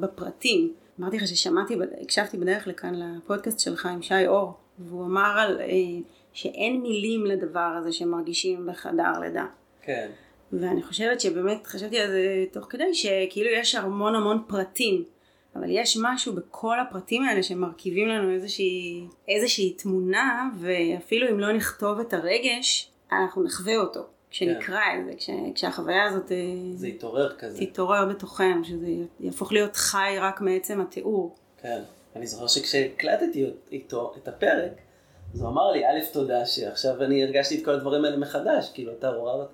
בפרטים. 0.00 0.72
אמרתי 1.00 1.16
לך 1.16 1.28
ששמעתי, 1.28 1.74
הקשבתי 2.02 2.36
בדרך 2.36 2.66
לכאן 2.66 2.94
לפודקאסט 2.94 3.60
שלך 3.60 3.86
עם 3.86 4.02
שי 4.02 4.26
אור, 4.26 4.52
והוא 4.78 5.04
אמר 5.04 5.38
על, 5.38 5.60
אה, 5.60 5.66
שאין 6.32 6.80
מילים 6.80 7.26
לדבר 7.26 7.60
הזה 7.78 7.92
שמרגישים 7.92 8.66
בחדר 8.66 9.20
לידה. 9.20 9.46
כן. 9.82 10.10
ואני 10.52 10.82
חושבת 10.82 11.20
שבאמת, 11.20 11.66
חשבתי 11.66 12.00
על 12.00 12.10
זה 12.10 12.44
תוך 12.52 12.66
כדי, 12.70 12.94
שכאילו 12.94 13.50
יש 13.50 13.74
המון 13.74 14.14
המון 14.14 14.42
פרטים, 14.46 15.04
אבל 15.56 15.66
יש 15.68 15.98
משהו 16.02 16.32
בכל 16.32 16.80
הפרטים 16.80 17.22
האלה 17.22 17.42
שמרכיבים 17.42 18.08
לנו 18.08 18.30
איזושהי, 18.30 19.06
איזושהי 19.28 19.72
תמונה, 19.72 20.50
ואפילו 20.60 21.28
אם 21.30 21.40
לא 21.40 21.52
נכתוב 21.52 21.98
את 21.98 22.14
הרגש, 22.14 22.90
אנחנו 23.22 23.42
נחווה 23.42 23.76
אותו. 23.76 24.06
כשנקרא 24.30 24.80
כן. 24.80 25.00
את 25.00 25.06
זה, 25.06 25.12
כש, 25.16 25.30
כשהחוויה 25.54 26.04
הזאת... 26.04 26.32
אה, 26.32 26.36
זה 26.74 26.88
יתעורר 26.88 27.32
כזה. 27.38 27.66
תתעורר 27.66 28.06
בתוכנו, 28.06 28.64
שזה 28.64 28.86
יהפוך 29.20 29.52
להיות 29.52 29.76
חי 29.76 30.16
רק 30.20 30.40
מעצם 30.40 30.80
התיאור. 30.80 31.34
כן. 31.62 31.80
אני 32.16 32.26
זוכר 32.26 32.46
שכשהקלטתי 32.46 33.46
איתו 33.72 34.14
את 34.22 34.28
הפרק, 34.28 34.72
אז 35.34 35.40
הוא 35.40 35.50
אמר 35.50 35.72
לי, 35.72 35.86
א', 35.86 36.00
תודה 36.12 36.46
שעכשיו 36.46 37.02
אני 37.02 37.24
הרגשתי 37.24 37.58
את 37.58 37.64
כל 37.64 37.70
הדברים 37.70 38.04
האלה 38.04 38.16
מחדש, 38.16 38.70
כאילו, 38.74 38.92
אתה 38.92 39.08
עוררת, 39.08 39.48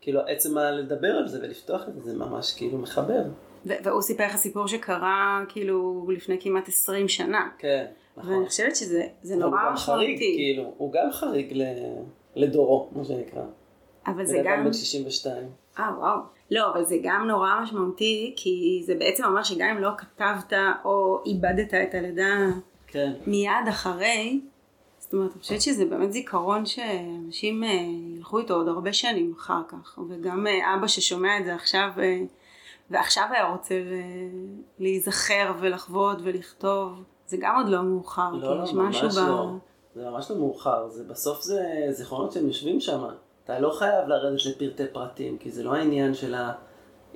כאילו 0.00 0.20
עצם 0.20 0.58
לדבר 0.58 1.08
על 1.08 1.28
זה 1.28 1.38
ולפתוח 1.42 1.88
את 1.88 1.94
זה, 1.94 2.00
זה 2.00 2.18
ממש 2.18 2.54
כאילו 2.56 2.78
מחבר. 2.78 3.22
והוא 3.64 4.02
סיפר 4.02 4.26
לך 4.26 4.36
סיפור 4.36 4.68
שקרה 4.68 5.44
כאילו 5.48 6.06
לפני 6.10 6.36
כמעט 6.40 6.68
20 6.68 7.08
שנה. 7.08 7.48
כן, 7.58 7.86
נכון. 8.16 8.32
ואני 8.32 8.48
חושבת 8.48 8.76
שזה 8.76 9.36
נורא 9.36 9.72
משמעותי. 9.72 10.16
כאילו, 10.36 10.74
הוא 10.76 10.92
גם 10.92 11.12
חריג 11.12 11.52
ל... 11.52 11.62
לדורו, 12.36 12.88
מה 12.92 13.04
שנקרא. 13.04 13.42
אבל 14.06 14.24
זה 14.24 14.42
גם... 14.44 14.64
בן 14.64 14.72
62. 14.72 15.48
אה, 15.78 15.90
וואו. 15.98 16.18
לא, 16.50 16.72
אבל 16.72 16.84
זה 16.84 16.96
גם 17.02 17.26
נורא 17.28 17.60
משמעותי, 17.62 18.34
כי 18.36 18.82
זה 18.86 18.94
בעצם 18.94 19.24
אומר 19.24 19.42
שגם 19.42 19.68
אם 19.68 19.78
לא 19.78 19.90
כתבת 19.98 20.52
או 20.84 21.22
איבדת 21.26 21.74
את 21.74 21.94
הלידה 21.94 22.46
כן. 22.86 23.12
מיד 23.26 23.68
אחרי, 23.68 24.40
זאת 24.98 25.14
אומרת, 25.14 25.32
אני 25.32 25.40
חושבת 25.40 25.60
שזה 25.60 25.84
באמת 25.84 26.12
זיכרון 26.12 26.66
שאנשים 26.66 27.64
אה, 27.64 27.68
ילכו 28.16 28.38
איתו 28.38 28.54
עוד 28.54 28.68
הרבה 28.68 28.92
שנים 28.92 29.34
אחר 29.38 29.62
כך, 29.68 29.98
וגם 30.08 30.46
אה, 30.46 30.74
אבא 30.74 30.86
ששומע 30.86 31.38
את 31.38 31.44
זה 31.44 31.54
עכשיו, 31.54 31.90
אה, 31.98 32.18
ועכשיו 32.90 33.24
היה 33.30 33.48
רוצה 33.48 33.74
להיזכר 34.78 35.52
ולחוות 35.60 36.18
ולכתוב, 36.22 37.02
זה 37.26 37.36
גם 37.40 37.56
עוד 37.56 37.68
לא 37.68 37.82
מאוחר, 37.82 38.30
לא, 38.32 38.40
כי 38.40 38.58
לא, 38.58 38.64
יש 38.64 38.74
משהו 38.74 39.08
לא. 39.16 39.52
זה 39.94 40.04
ממש 40.04 40.30
לא 40.30 40.36
מאוחר, 40.36 40.88
זה 40.88 41.04
בסוף 41.04 41.42
זה 41.42 41.62
זיכרונות 41.90 42.32
שהם 42.32 42.46
יושבים 42.46 42.80
שם. 42.80 43.04
אתה 43.44 43.58
לא 43.58 43.70
חייב 43.70 44.08
לרדת 44.08 44.46
לפרטי 44.46 44.86
פרטים, 44.92 45.38
כי 45.38 45.50
זה 45.50 45.62
לא 45.64 45.74
העניין 45.74 46.14
של. 46.14 46.34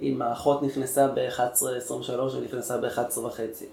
אם 0.03 0.23
האחות 0.23 0.63
נכנסה 0.63 1.09
ב-11.23 1.09 2.13
או 2.19 2.41
נכנסה 2.41 2.79
ב-11 2.79 3.19
וחצי. 3.19 3.67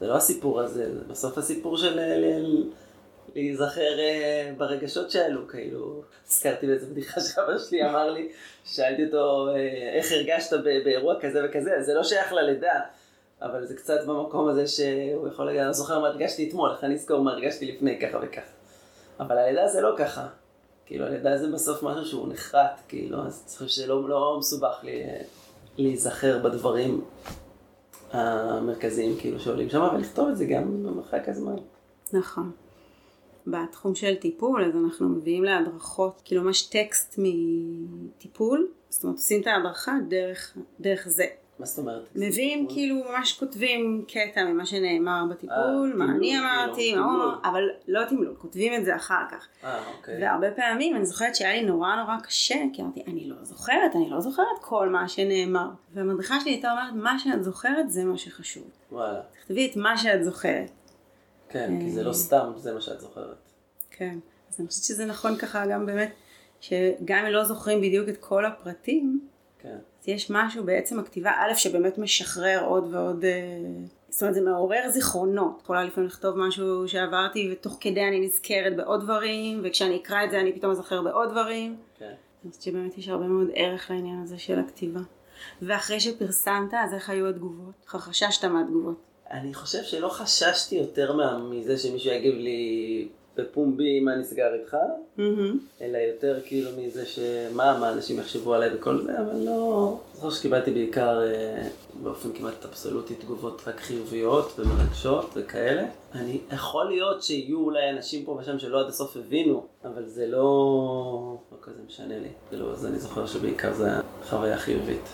זה 0.00 0.06
לא 0.06 0.16
הסיפור 0.16 0.60
הזה, 0.60 0.94
זה 0.94 1.00
בסוף 1.08 1.38
הסיפור 1.38 1.76
של 1.76 2.00
ל- 2.00 2.64
להיזכר 3.34 3.98
אה, 3.98 4.52
ברגשות 4.56 5.10
שעלו, 5.10 5.48
כאילו, 5.48 6.02
הזכרתי 6.28 6.66
באיזה 6.66 6.86
בדיחה 6.86 7.20
שאבא 7.20 7.58
שלי 7.58 7.90
אמר 7.90 8.10
לי, 8.10 8.28
שאלתי 8.64 9.04
אותו 9.04 9.48
אה, 9.48 9.92
איך 9.98 10.12
הרגשת 10.12 10.56
באירוע 10.84 11.14
כזה 11.20 11.40
וכזה, 11.44 11.70
זה 11.82 11.94
לא 11.94 12.04
שייך 12.04 12.32
ללידה, 12.32 12.80
אבל 13.42 13.66
זה 13.66 13.74
קצת 13.74 14.06
במקום 14.06 14.48
הזה 14.48 14.66
שהוא 14.66 15.28
יכול 15.28 15.46
להגיד, 15.46 15.60
אני 15.60 15.74
זוכר 15.74 16.00
מה 16.00 16.06
הרגשתי 16.06 16.48
אתמול, 16.48 16.70
איך 16.70 16.84
אני 16.84 16.94
אזכור 16.94 17.20
מה 17.20 17.32
הרגשתי 17.32 17.72
לפני 17.72 18.00
ככה 18.00 18.18
וככה. 18.22 18.50
אבל 19.20 19.38
הלידה 19.38 19.68
זה 19.68 19.80
לא 19.80 19.94
ככה. 19.98 20.26
כאילו 20.86 21.06
הלידה 21.06 21.38
זה 21.38 21.52
בסוף 21.52 21.82
משהו 21.82 22.06
שהוא 22.06 22.32
נחרט, 22.32 22.80
כאילו, 22.88 23.26
אז 23.26 23.44
חושב 23.58 23.66
שזה 23.66 23.86
לא, 23.86 24.36
מסובך 24.38 24.80
לי 24.82 25.02
להיזכר 25.78 26.38
בדברים 26.38 27.04
המרכזיים 28.12 29.16
כאילו 29.18 29.40
שעולים 29.40 29.70
שם, 29.70 29.88
ולכתוב 29.94 30.28
את 30.28 30.36
זה 30.36 30.44
גם 30.44 30.82
במרחק 30.82 31.28
הזמן. 31.28 31.56
נכון. 32.12 32.50
בתחום 33.46 33.94
של 33.94 34.16
טיפול, 34.16 34.64
אז 34.64 34.76
אנחנו 34.84 35.08
מביאים 35.08 35.44
להדרכות, 35.44 36.22
כאילו 36.24 36.42
ממש 36.42 36.62
טקסט 36.62 37.18
מטיפול, 37.18 38.68
זאת 38.88 39.04
אומרת 39.04 39.16
עושים 39.16 39.40
את 39.42 39.46
ההדרכה 39.46 39.92
דרך, 40.08 40.56
דרך 40.80 41.08
זה. 41.08 41.24
מה 41.58 41.66
זאת 41.66 41.78
אומרת? 41.78 42.08
מביאים? 42.14 42.66
כאילו 42.68 42.96
ממש 43.10 43.38
כותבים 43.38 44.04
קטע 44.08 44.44
ממה 44.44 44.66
שנאמר 44.66 45.24
בטיפול, 45.30 45.90
אה, 45.92 45.96
מה 45.96 46.04
אני 46.04 46.30
כאילו, 46.30 46.44
אמרתי, 46.44 46.94
אבל 47.44 47.62
לא 47.88 48.04
תמלול, 48.04 48.34
כותבים 48.38 48.74
את 48.74 48.84
זה 48.84 48.96
אחר 48.96 49.22
כך. 49.30 49.46
אה, 49.64 49.80
אוקיי. 49.96 50.22
והרבה 50.22 50.50
פעמים 50.50 50.96
אני 50.96 51.06
זוכרת 51.06 51.34
שהיה 51.34 51.52
לי 51.52 51.66
נורא 51.66 51.96
נורא 51.96 52.16
קשה, 52.22 52.54
כי 52.72 52.82
אמרתי, 52.82 53.02
אני 53.06 53.28
לא 53.28 53.36
זוכרת, 53.42 53.96
אני 53.96 54.10
לא 54.10 54.20
זוכרת 54.20 54.58
כל 54.60 54.88
מה 54.88 55.08
שנאמר. 55.08 55.68
והמדריכה 55.94 56.40
שלי 56.40 56.50
הייתה 56.50 56.72
אומרת, 56.72 56.94
מה 56.94 57.18
שאת 57.18 57.44
זוכרת 57.44 57.90
זה 57.90 58.04
מה 58.04 58.18
שחשוב. 58.18 58.70
וואלה. 58.92 59.20
תכתבי 59.32 59.70
את 59.70 59.76
מה 59.76 59.98
שאת 59.98 60.24
זוכרת. 60.24 60.70
כן, 61.48 61.80
כי 61.80 61.90
זה 61.90 62.00
אה. 62.00 62.06
לא 62.06 62.12
סתם, 62.12 62.52
זה 62.56 62.74
מה 62.74 62.80
שאת 62.80 63.00
זוכרת. 63.00 63.36
כן. 63.90 64.18
אז 64.50 64.60
אני 64.60 64.68
חושבת 64.68 64.84
שזה 64.84 65.04
נכון 65.04 65.36
ככה 65.36 65.66
גם 65.66 65.86
באמת, 65.86 66.12
שגם 66.60 67.24
אם 67.26 67.32
לא 67.32 67.44
זוכרים 67.44 67.80
בדיוק 67.80 68.08
את 68.08 68.16
כל 68.16 68.46
הפרטים, 68.46 69.28
כן. 69.58 69.78
אז 70.04 70.08
יש 70.08 70.30
משהו 70.30 70.64
בעצם 70.64 70.98
הכתיבה, 70.98 71.30
א', 71.30 71.54
שבאמת 71.54 71.98
משחרר 71.98 72.64
עוד 72.66 72.94
ועוד, 72.94 73.24
אה, 73.24 73.30
זאת 74.08 74.22
אומרת 74.22 74.34
זה 74.34 74.40
מעורר 74.40 74.88
זיכרונות, 74.88 75.60
יכולה 75.62 75.84
לפעמים 75.84 76.08
לכתוב 76.08 76.38
משהו 76.38 76.88
שעברתי 76.88 77.52
ותוך 77.52 77.78
כדי 77.80 78.08
אני 78.08 78.20
נזכרת 78.20 78.76
בעוד 78.76 79.00
דברים, 79.00 79.60
וכשאני 79.64 79.96
אקרא 79.96 80.24
את 80.24 80.30
זה 80.30 80.40
אני 80.40 80.52
פתאום 80.52 80.72
אזכר 80.72 81.02
בעוד 81.02 81.30
דברים, 81.30 81.76
כן. 81.98 82.12
חושבת 82.42 82.62
שבאמת 82.62 82.98
יש 82.98 83.08
הרבה 83.08 83.26
מאוד 83.26 83.48
ערך 83.54 83.90
לעניין 83.90 84.22
הזה 84.22 84.38
של 84.38 84.58
הכתיבה. 84.58 85.00
ואחרי 85.62 86.00
שפרסמת, 86.00 86.74
אז 86.84 86.94
איך 86.94 87.10
היו 87.10 87.28
התגובות? 87.28 87.74
איך 87.84 87.96
חששת 87.96 88.44
מהתגובות? 88.44 88.96
אני 89.30 89.54
חושב 89.54 89.82
שלא 89.82 90.08
חששתי 90.08 90.74
יותר 90.74 91.16
מזה 91.50 91.78
שמישהו 91.78 92.10
יגיב 92.10 92.34
לי 92.34 93.08
בפומבי 93.36 94.00
מה 94.00 94.16
נסגר 94.16 94.54
איתך, 94.54 94.76
אלא 95.80 95.98
יותר 95.98 96.40
כאילו 96.44 96.70
מזה 96.78 97.06
שמה, 97.06 97.78
מה 97.78 97.92
אנשים 97.92 98.18
יחשבו 98.18 98.54
עליי 98.54 98.74
וכל 98.74 99.02
זה, 99.02 99.20
אבל 99.20 99.36
לא... 99.36 99.98
זוכר 100.14 100.30
שקיבלתי 100.30 100.70
בעיקר 100.70 101.22
אה, 101.22 101.68
באופן 102.02 102.32
כמעט 102.32 102.64
אבסולוטי 102.64 103.14
תגובות 103.14 103.62
רק 103.66 103.80
חיוביות 103.80 104.52
ומרגשות 104.58 105.30
וכאלה. 105.34 105.86
אני, 106.14 106.40
יכול 106.52 106.84
להיות 106.84 107.22
שיהיו 107.22 107.58
אולי 107.58 107.90
אנשים 107.90 108.24
פה 108.24 108.38
ושם 108.40 108.58
שלא 108.58 108.80
עד 108.80 108.86
הסוף 108.86 109.16
הבינו, 109.16 109.66
אבל 109.84 110.06
זה 110.06 110.26
לא... 110.26 110.40
לא 111.52 111.58
כזה 111.62 111.78
משנה 111.86 112.18
לי. 112.18 112.28
כאילו, 112.48 112.72
אז 112.72 112.86
אני 112.86 112.98
זוכר 112.98 113.26
שבעיקר 113.26 113.72
זה 113.72 113.88
חוויה 114.28 114.58
חיובית. 114.58 115.08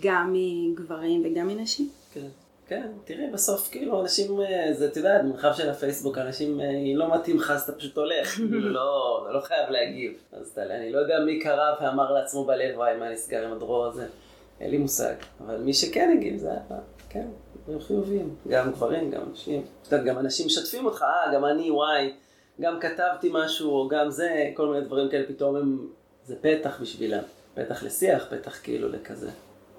גם 0.00 0.32
מגברים 0.32 1.22
וגם 1.24 1.48
מנשים? 1.48 1.88
כן. 2.12 2.28
כן, 2.70 2.88
תראי, 3.04 3.30
בסוף 3.32 3.68
כאילו 3.70 4.02
אנשים, 4.02 4.40
אה, 4.40 4.72
זה, 4.72 4.86
את 4.86 4.96
יודעת, 4.96 5.24
במרחב 5.24 5.52
של 5.54 5.70
הפייסבוק, 5.70 6.18
אנשים, 6.18 6.60
אה, 6.60 6.66
לא 6.94 7.14
מתאים 7.14 7.36
לך, 7.36 7.50
אז 7.50 7.62
אתה 7.62 7.72
פשוט 7.72 7.96
הולך, 7.96 8.28
כאילו 8.36 8.68
לא, 8.68 9.20
אתה 9.24 9.32
לא 9.32 9.40
חייב 9.40 9.70
להגיב. 9.70 10.12
אז 10.32 10.48
אתה, 10.48 10.62
אני 10.62 10.92
לא 10.92 10.98
יודע 10.98 11.20
מי 11.26 11.40
קרא 11.40 11.74
ואמר 11.80 12.12
לעצמו 12.12 12.44
בלב, 12.44 12.76
וואי, 12.76 12.96
מה 12.96 13.10
נסגר 13.10 13.46
עם 13.46 13.52
הדרור 13.52 13.86
הזה, 13.86 14.06
אין 14.60 14.70
לי 14.70 14.78
מושג. 14.78 15.14
אבל 15.40 15.56
מי 15.56 15.74
שכן 15.74 16.14
הגיב, 16.18 16.36
זה 16.36 16.50
היה, 16.50 16.60
כן, 17.08 17.26
דברים 17.64 17.80
חיוביים, 17.80 18.34
גם 18.48 18.70
גברים, 18.70 19.10
גם 19.10 19.22
נשים. 19.32 19.62
את 19.82 19.92
יודעת, 19.92 20.06
גם 20.06 20.18
אנשים 20.18 20.46
משתפים 20.46 20.86
אותך, 20.86 21.02
אה, 21.02 21.34
גם 21.34 21.44
אני, 21.44 21.70
וואי, 21.70 22.12
גם 22.60 22.80
כתבתי 22.80 23.30
משהו, 23.32 23.70
או 23.70 23.88
גם 23.88 24.10
זה, 24.10 24.50
כל 24.54 24.66
מיני 24.68 24.84
דברים 24.84 25.08
כאלה, 25.08 25.26
פתאום 25.28 25.56
הם, 25.56 25.88
זה 26.24 26.36
פתח 26.40 26.80
בשבילם. 26.80 27.22
פתח 27.54 27.82
לשיח, 27.82 28.26
פתח 28.30 28.58
כאילו 28.62 28.88
לכזה. 28.88 29.30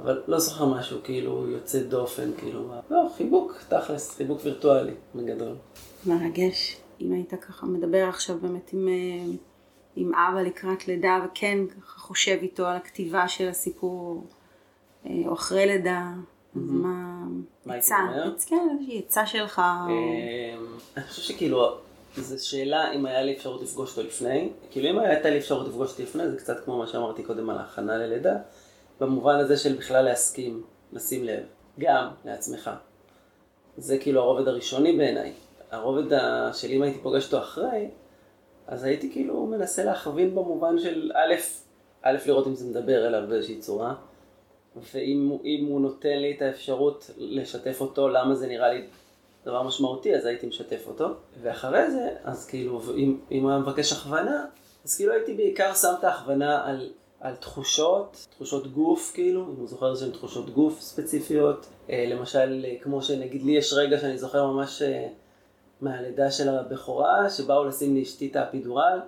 אבל 0.03 0.21
לא 0.27 0.39
זוכר 0.39 0.65
משהו 0.65 0.99
כאילו 1.03 1.49
יוצא 1.49 1.79
דופן, 1.79 2.31
כאילו, 2.37 2.71
לא, 2.89 3.09
חיבוק, 3.17 3.63
תכלס, 3.67 4.15
חיבוק 4.15 4.39
וירטואלי, 4.43 4.93
בגדול. 5.15 5.55
מרגש. 6.05 6.77
אם 7.01 7.13
היית 7.13 7.33
ככה 7.33 7.65
מדבר 7.65 8.07
עכשיו 8.09 8.37
באמת 8.41 8.73
עם, 8.73 8.87
אה, 8.87 9.33
עם 9.95 10.11
אבא 10.15 10.41
לקראת 10.41 10.87
לידה 10.87 11.19
וכן 11.25 11.57
ככה 11.67 11.99
חושב 11.99 12.37
איתו 12.41 12.65
על 12.65 12.75
הכתיבה 12.75 13.27
של 13.27 13.47
הסיפור 13.47 14.23
אה, 15.05 15.11
או 15.27 15.33
אחרי 15.33 15.65
לידה, 15.65 16.11
אז 16.55 16.61
מה... 16.71 17.23
מה 17.65 17.73
הייתי 17.73 17.89
אומר? 17.93 18.35
כן, 18.47 18.67
איזושהי 18.71 18.99
עצה 18.99 19.25
שלך. 19.25 19.61
אמ, 19.89 20.65
אני 20.97 21.05
חושב 21.05 21.21
שכאילו, 21.21 21.77
זו 22.17 22.45
שאלה 22.45 22.93
אם 22.93 23.05
היה 23.05 23.21
לי 23.21 23.33
אפשרות 23.33 23.61
לפגוש 23.61 23.97
אותו 23.97 24.07
לפני. 24.07 24.49
כאילו 24.71 24.89
אם 24.89 24.99
הייתה 24.99 25.29
לי 25.29 25.37
אפשרות 25.37 25.67
לפגוש 25.67 25.91
אותו 25.91 26.03
לפני, 26.03 26.29
זה 26.29 26.37
קצת 26.37 26.65
כמו 26.65 26.77
מה 26.77 26.87
שאמרתי 26.87 27.23
קודם 27.23 27.49
על 27.49 27.57
ההכנה 27.57 27.97
ללידה, 27.97 28.35
במובן 29.01 29.35
הזה 29.35 29.57
של 29.57 29.75
בכלל 29.75 30.05
להסכים, 30.05 30.63
לשים 30.93 31.23
לב, 31.23 31.43
גם 31.79 32.07
לעצמך. 32.25 32.69
זה 33.77 33.97
כאילו 33.97 34.21
הרובד 34.21 34.47
הראשוני 34.47 34.97
בעיניי. 34.97 35.33
הרובד 35.71 36.17
של 36.53 36.67
אם 36.71 36.81
הייתי 36.81 36.99
פוגש 36.99 37.25
אותו 37.25 37.37
אחרי, 37.39 37.89
אז 38.67 38.83
הייתי 38.83 39.11
כאילו 39.11 39.45
מנסה 39.45 39.83
להכווין 39.83 40.35
במובן 40.35 40.79
של 40.79 41.11
א', 41.15 41.33
א', 42.03 42.17
לראות 42.25 42.47
אם 42.47 42.55
זה 42.55 42.65
מדבר 42.65 43.07
אליו 43.07 43.21
באיזושהי 43.29 43.59
צורה, 43.59 43.95
ואם 44.93 45.27
הוא- 45.29 45.41
הוא 45.69 45.81
נותן 45.81 46.17
לי 46.17 46.33
את 46.37 46.41
האפשרות 46.41 47.09
לשתף 47.17 47.81
אותו, 47.81 48.09
למה 48.09 48.35
זה 48.35 48.47
נראה 48.47 48.73
לי 48.73 48.87
דבר 49.45 49.63
משמעותי, 49.63 50.15
אז 50.15 50.25
הייתי 50.25 50.47
משתף 50.47 50.83
אותו. 50.87 51.07
ואחרי 51.41 51.91
זה, 51.91 52.09
אז 52.23 52.47
כאילו, 52.47 52.81
אם, 52.97 53.17
אם 53.31 53.47
היה 53.47 53.59
מבקש 53.59 53.91
הכוונה, 53.91 54.45
אז 54.85 54.95
כאילו 54.95 55.13
הייתי 55.13 55.33
בעיקר 55.33 55.73
שם 55.73 55.93
את 55.99 56.03
ההכוונה 56.03 56.65
על, 56.65 56.89
על 57.21 57.35
תחושות, 57.35 58.27
תחושות 58.29 58.67
גוף 58.67 59.11
כאילו, 59.13 59.41
אם 59.41 59.55
הוא 59.57 59.67
זוכר 59.67 59.95
שהן 59.95 60.11
תחושות 60.11 60.49
גוף 60.49 60.81
ספציפיות. 60.81 61.67
אה, 61.89 62.05
למשל, 62.07 62.65
אה, 62.67 62.75
כמו 62.81 63.01
שנגיד 63.01 63.43
לי 63.43 63.51
יש 63.51 63.73
רגע 63.73 63.99
שאני 63.99 64.17
זוכר 64.17 64.45
ממש 64.45 64.81
אה, 64.81 65.07
מהלידה 65.81 66.31
של 66.31 66.49
הבכורה, 66.49 67.29
שבאו 67.29 67.65
לשים 67.65 67.97
לאשתי 67.97 68.27
את 68.27 68.35
האפידורל, 68.35 68.99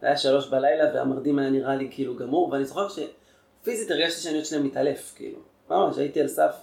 זה 0.00 0.06
היה 0.06 0.16
שלוש 0.16 0.48
בלילה 0.48 0.94
והמרדים 0.94 1.38
היה 1.38 1.50
נראה 1.50 1.76
לי 1.76 1.88
כאילו 1.90 2.16
גמור, 2.16 2.48
ואני 2.48 2.64
זוכר 2.64 2.88
שפיזית 2.88 3.90
הרגשתי 3.90 4.20
שאני 4.20 4.36
עוד 4.36 4.44
שנייה 4.44 4.64
מתעלף, 4.64 5.12
כאילו. 5.16 5.38
ממש, 5.70 5.98
הייתי 5.98 6.20
על 6.20 6.28
סף 6.28 6.54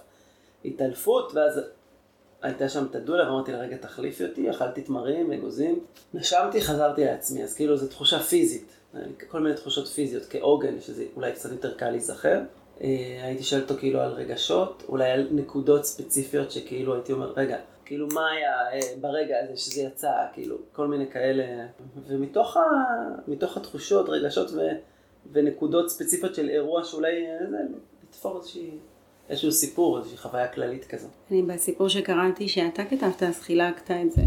התעלפות, 0.64 1.32
ואז 1.34 1.60
הייתה 2.42 2.68
שם 2.68 2.86
את 2.90 2.94
הדולה 2.94 3.30
ואמרתי 3.30 3.52
לה, 3.52 3.58
רגע, 3.58 3.76
תחליפי 3.76 4.24
אותי, 4.24 4.50
אכלתי 4.50 4.82
תמרים, 4.82 5.32
אגוזים. 5.32 5.80
נשמתי, 6.14 6.60
חזרתי 6.60 7.04
לעצמי, 7.04 7.44
אז 7.44 7.54
כאילו 7.54 7.76
זו 7.76 7.86
תחושה 7.86 8.18
פיזית. 8.18 8.76
כל 9.28 9.40
מיני 9.40 9.54
תחושות 9.54 9.88
פיזיות 9.88 10.26
כעוגן, 10.30 10.80
שזה 10.80 11.04
אולי 11.16 11.32
קצת 11.32 11.52
יותר 11.52 11.74
קל 11.74 11.90
להיזכר. 11.90 12.40
אה, 12.80 13.20
הייתי 13.22 13.42
שואל 13.42 13.62
אותו 13.62 13.74
כאילו 13.78 14.00
על 14.00 14.10
רגשות, 14.10 14.82
אולי 14.88 15.10
על 15.10 15.28
נקודות 15.30 15.84
ספציפיות 15.84 16.50
שכאילו 16.50 16.94
הייתי 16.94 17.12
אומר, 17.12 17.32
רגע, 17.36 17.56
כאילו 17.84 18.06
מה 18.14 18.30
היה 18.30 18.52
אה, 18.72 18.80
ברגע 19.00 19.36
הזה 19.44 19.56
שזה 19.56 19.80
יצא, 19.80 20.12
כאילו, 20.32 20.56
כל 20.72 20.86
מיני 20.86 21.10
כאלה. 21.10 21.66
ומתוך 22.06 22.56
ה... 22.56 22.60
התחושות, 23.56 24.08
רגשות 24.08 24.50
ו... 24.50 24.60
ונקודות 25.32 25.90
ספציפיות 25.90 26.34
של 26.34 26.48
אירוע 26.48 26.84
שאולי 26.84 27.26
אה, 27.26 27.34
לתפור 28.02 28.38
איזושהי, 28.38 28.70
איזשהו 29.28 29.52
סיפור, 29.52 29.98
איזושהי 29.98 30.18
חוויה 30.18 30.48
כללית 30.48 30.84
כזו. 30.84 31.08
אני 31.30 31.42
בסיפור 31.42 31.88
שקראתי 31.88 32.48
שאתה 32.48 32.84
כתבת, 32.84 33.22
אז 33.22 33.40
חילקת 33.40 33.90
את 33.90 34.12
זה. 34.12 34.22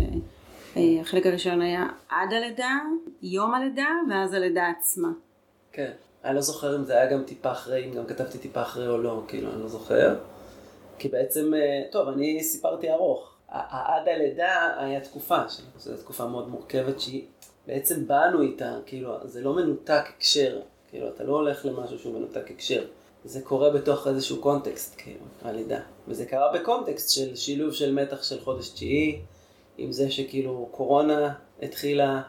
אה, 0.77 1.01
החלק 1.01 1.25
הראשון 1.25 1.61
היה 1.61 1.87
עד 2.09 2.33
הלידה, 2.33 2.77
יום 3.21 3.53
הלידה, 3.53 3.89
ואז 4.09 4.33
הלידה 4.33 4.67
עצמה. 4.77 5.09
כן. 5.71 5.91
אני 6.23 6.35
לא 6.35 6.41
זוכר 6.41 6.75
אם 6.75 6.83
זה 6.83 6.93
היה 6.93 7.11
גם 7.11 7.23
טיפה 7.23 7.51
אחרי, 7.51 7.85
אם 7.85 7.93
גם 7.93 8.05
כתבתי 8.05 8.37
טיפה 8.37 8.61
אחרי 8.61 8.87
או 8.87 8.97
לא, 8.97 9.23
כאילו, 9.27 9.51
אני 9.53 9.61
לא 9.61 9.67
זוכר. 9.67 10.15
כי 10.99 11.07
בעצם, 11.07 11.53
אה, 11.53 11.81
טוב, 11.91 12.07
אני 12.07 12.43
סיפרתי 12.43 12.91
ארוך. 12.91 13.35
עד 13.49 14.07
הלידה 14.07 14.73
היה 14.77 15.01
תקופה, 15.01 15.37
זו 15.77 15.97
תקופה 15.97 16.27
מאוד 16.27 16.49
מורכבת 16.49 16.99
שהיא, 16.99 17.25
בעצם 17.67 18.07
באנו 18.07 18.41
איתה, 18.41 18.77
כאילו, 18.85 19.13
זה 19.23 19.41
לא 19.41 19.53
מנותק 19.53 20.03
הקשר, 20.09 20.59
כאילו, 20.89 21.07
אתה 21.07 21.23
לא 21.23 21.33
הולך 21.33 21.65
למשהו 21.65 21.99
שהוא 21.99 22.13
מנותק 22.13 22.51
הקשר. 22.51 22.85
זה 23.25 23.41
קורה 23.41 23.69
בתוך 23.69 24.07
איזשהו 24.07 24.41
קונטקסט, 24.41 24.95
כאילו, 24.97 25.25
הלידה. 25.41 25.79
וזה 26.07 26.25
קרה 26.25 26.53
בקונטקסט 26.53 27.09
של 27.09 27.35
שילוב 27.35 27.73
של 27.73 27.93
מתח 27.93 28.23
של 28.23 28.39
חודש 28.39 28.69
תשיעי, 28.69 29.21
עם 29.79 29.91
זה 29.91 30.11
שכאילו 30.11 30.69
קורונה 30.71 31.33
התחילה, 31.61 32.21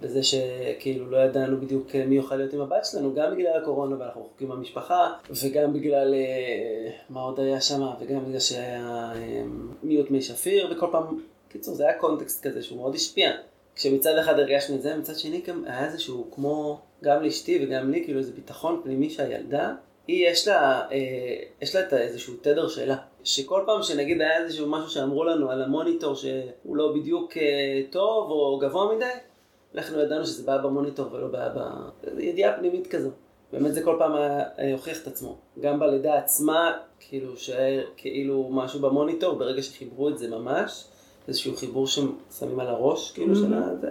בזה 0.00 0.22
שכאילו 0.22 1.10
לא 1.10 1.16
ידענו 1.16 1.60
בדיוק 1.60 1.94
מי 1.94 2.16
יוכל 2.16 2.36
להיות 2.36 2.52
עם 2.52 2.60
הבת 2.60 2.84
שלנו, 2.84 3.14
גם 3.14 3.34
בגלל 3.34 3.62
הקורונה 3.62 3.96
ואנחנו 3.98 4.20
רחוקים 4.20 4.48
מהמשפחה, 4.48 5.12
וגם 5.42 5.72
בגלל 5.72 6.14
אה, 6.14 6.90
מה 7.10 7.20
עוד 7.20 7.40
היה 7.40 7.60
שם, 7.60 7.82
וגם 8.00 8.24
בגלל 8.24 8.40
שהיה 8.40 9.12
אה, 9.14 9.42
מיעוט 9.82 10.10
מי 10.10 10.22
שפיר, 10.22 10.68
וכל 10.70 10.86
פעם, 10.92 11.20
קיצור, 11.48 11.74
זה 11.74 11.84
היה 11.88 11.98
קונטקסט 11.98 12.46
כזה 12.46 12.62
שהוא 12.62 12.78
מאוד 12.78 12.94
השפיע. 12.94 13.30
כשמצד 13.74 14.18
אחד 14.18 14.38
הרגשנו 14.38 14.76
את 14.76 14.82
זה, 14.82 14.96
מצד 14.96 15.16
שני 15.16 15.40
גם 15.46 15.64
היה 15.66 15.84
איזשהו 15.84 16.30
כמו, 16.34 16.80
גם 17.02 17.22
לאשתי 17.22 17.58
וגם 17.62 17.90
לי, 17.90 18.04
כאילו 18.04 18.18
איזה 18.18 18.32
ביטחון 18.32 18.80
פנימי 18.84 19.10
שהילדה, 19.10 19.74
היא 20.06 20.28
יש 20.28 20.48
לה, 20.48 20.82
אה, 20.92 21.36
יש 21.62 21.74
לה 21.74 21.80
את 21.80 21.92
איזשהו 21.92 22.34
תדר 22.42 22.68
שלה. 22.68 22.96
שכל 23.26 23.62
פעם 23.66 23.82
שנגיד 23.82 24.20
היה 24.20 24.38
איזשהו 24.38 24.68
משהו 24.68 24.90
שאמרו 24.90 25.24
לנו 25.24 25.50
על 25.50 25.62
המוניטור 25.62 26.14
שהוא 26.14 26.76
לא 26.76 26.92
בדיוק 26.92 27.36
אה, 27.36 27.82
טוב 27.90 28.30
או 28.30 28.58
גבוה 28.58 28.96
מדי, 28.96 29.04
אנחנו 29.74 30.00
ידענו 30.00 30.26
שזה 30.26 30.46
בעיה 30.46 30.58
במוניטור 30.58 31.12
ולא 31.12 31.28
בעיה 31.28 31.48
ב... 31.48 31.60
ידיעה 32.18 32.56
פנימית 32.56 32.86
כזו. 32.86 33.10
באמת 33.52 33.74
זה 33.74 33.82
כל 33.82 33.96
פעם 33.98 34.14
היה 34.14 34.72
הוכיח 34.72 35.02
את 35.02 35.06
עצמו. 35.06 35.36
גם 35.60 35.80
בלידה 35.80 36.18
עצמה, 36.18 36.72
כאילו 37.00 37.36
שהיה 37.36 37.82
כאילו 37.96 38.48
משהו 38.52 38.80
במוניטור, 38.80 39.34
ברגע 39.34 39.62
שחיברו 39.62 40.08
את 40.08 40.18
זה 40.18 40.28
ממש, 40.28 40.84
איזשהו 41.28 41.56
חיבור 41.56 41.86
ששמים 41.86 42.60
על 42.60 42.66
הראש, 42.66 43.12
כאילו 43.12 43.34
mm-hmm. 43.34 43.38
של 43.38 43.54
הזה, 43.54 43.90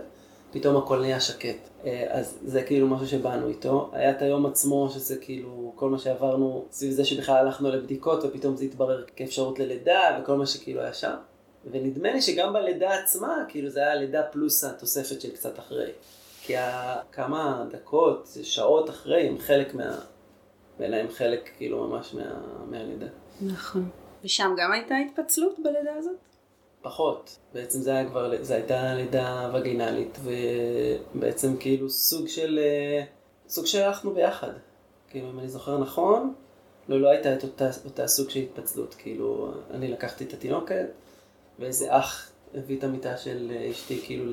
פתאום 0.55 0.77
הכל 0.77 0.99
נהיה 0.99 1.19
שקט. 1.19 1.69
אה, 1.85 2.07
אז 2.09 2.39
זה 2.45 2.63
כאילו 2.63 2.87
משהו 2.87 3.07
שבאנו 3.07 3.47
איתו. 3.47 3.89
היה 3.93 4.11
את 4.11 4.21
היום 4.21 4.45
עצמו, 4.45 4.89
שזה 4.89 5.17
כאילו 5.17 5.73
כל 5.75 5.89
מה 5.89 5.99
שעברנו 5.99 6.65
סביב 6.71 6.91
זה 6.91 7.05
שבכלל 7.05 7.35
הלכנו 7.35 7.69
לבדיקות, 7.69 8.23
ופתאום 8.23 8.55
זה 8.55 8.65
התברר 8.65 9.03
כאפשרות 9.15 9.59
ללידה, 9.59 10.19
וכל 10.21 10.35
מה 10.35 10.45
שכאילו 10.45 10.81
היה 10.81 10.93
שם. 10.93 11.15
ונדמה 11.71 12.11
לי 12.11 12.21
שגם 12.21 12.53
בלידה 12.53 12.93
עצמה, 12.93 13.45
כאילו 13.47 13.69
זה 13.69 13.79
היה 13.79 13.95
לידה 13.95 14.23
פלוס 14.23 14.63
התוספת 14.63 15.21
של 15.21 15.31
קצת 15.31 15.59
אחרי. 15.59 15.91
כי 16.41 16.53
כמה 17.11 17.65
דקות, 17.71 18.29
שעות 18.43 18.89
אחרי, 18.89 19.27
הם 19.27 19.39
חלק 19.39 19.73
מה... 19.73 19.99
בעיניי 20.79 20.99
הם 20.99 21.09
חלק 21.11 21.49
כאילו 21.57 21.87
ממש 21.87 22.13
מה... 22.13 22.41
מהלידה. 22.65 23.07
נכון. 23.41 23.89
ושם 24.23 24.55
גם 24.57 24.71
הייתה 24.71 24.95
התפצלות 24.95 25.55
בלידה 25.63 25.93
הזאת? 25.97 26.15
פחות. 26.85 27.37
בעצם 27.53 27.81
זה 27.81 27.91
היה 27.91 28.09
כבר, 28.09 28.33
זה 28.41 28.55
הייתה 28.55 28.93
לידה 28.93 29.51
וגינלית, 29.53 30.19
ובעצם 31.15 31.57
כאילו 31.59 31.89
סוג 31.89 32.27
של, 32.27 32.59
אה, 32.61 33.03
סוג 33.49 33.65
שהלכנו 33.65 34.13
ביחד. 34.13 34.51
כאילו, 35.09 35.29
אם 35.29 35.39
אני 35.39 35.49
זוכר 35.49 35.77
נכון, 35.77 36.33
לא, 36.89 37.01
לא 37.01 37.09
הייתה 37.09 37.33
את 37.33 37.43
אותה, 37.43 37.69
אותה 37.85 38.07
סוג 38.07 38.29
של 38.29 38.39
התפצלות. 38.39 38.95
כאילו, 38.97 39.51
אני 39.71 39.87
לקחתי 39.87 40.23
את 40.23 40.33
התינוקת, 40.33 40.85
ואיזה 41.59 41.97
אח 41.97 42.31
הביא 42.55 42.77
את 42.77 42.83
המיטה 42.83 43.17
של 43.17 43.51
אה, 43.55 43.71
אשתי 43.71 44.01
כאילו 44.03 44.25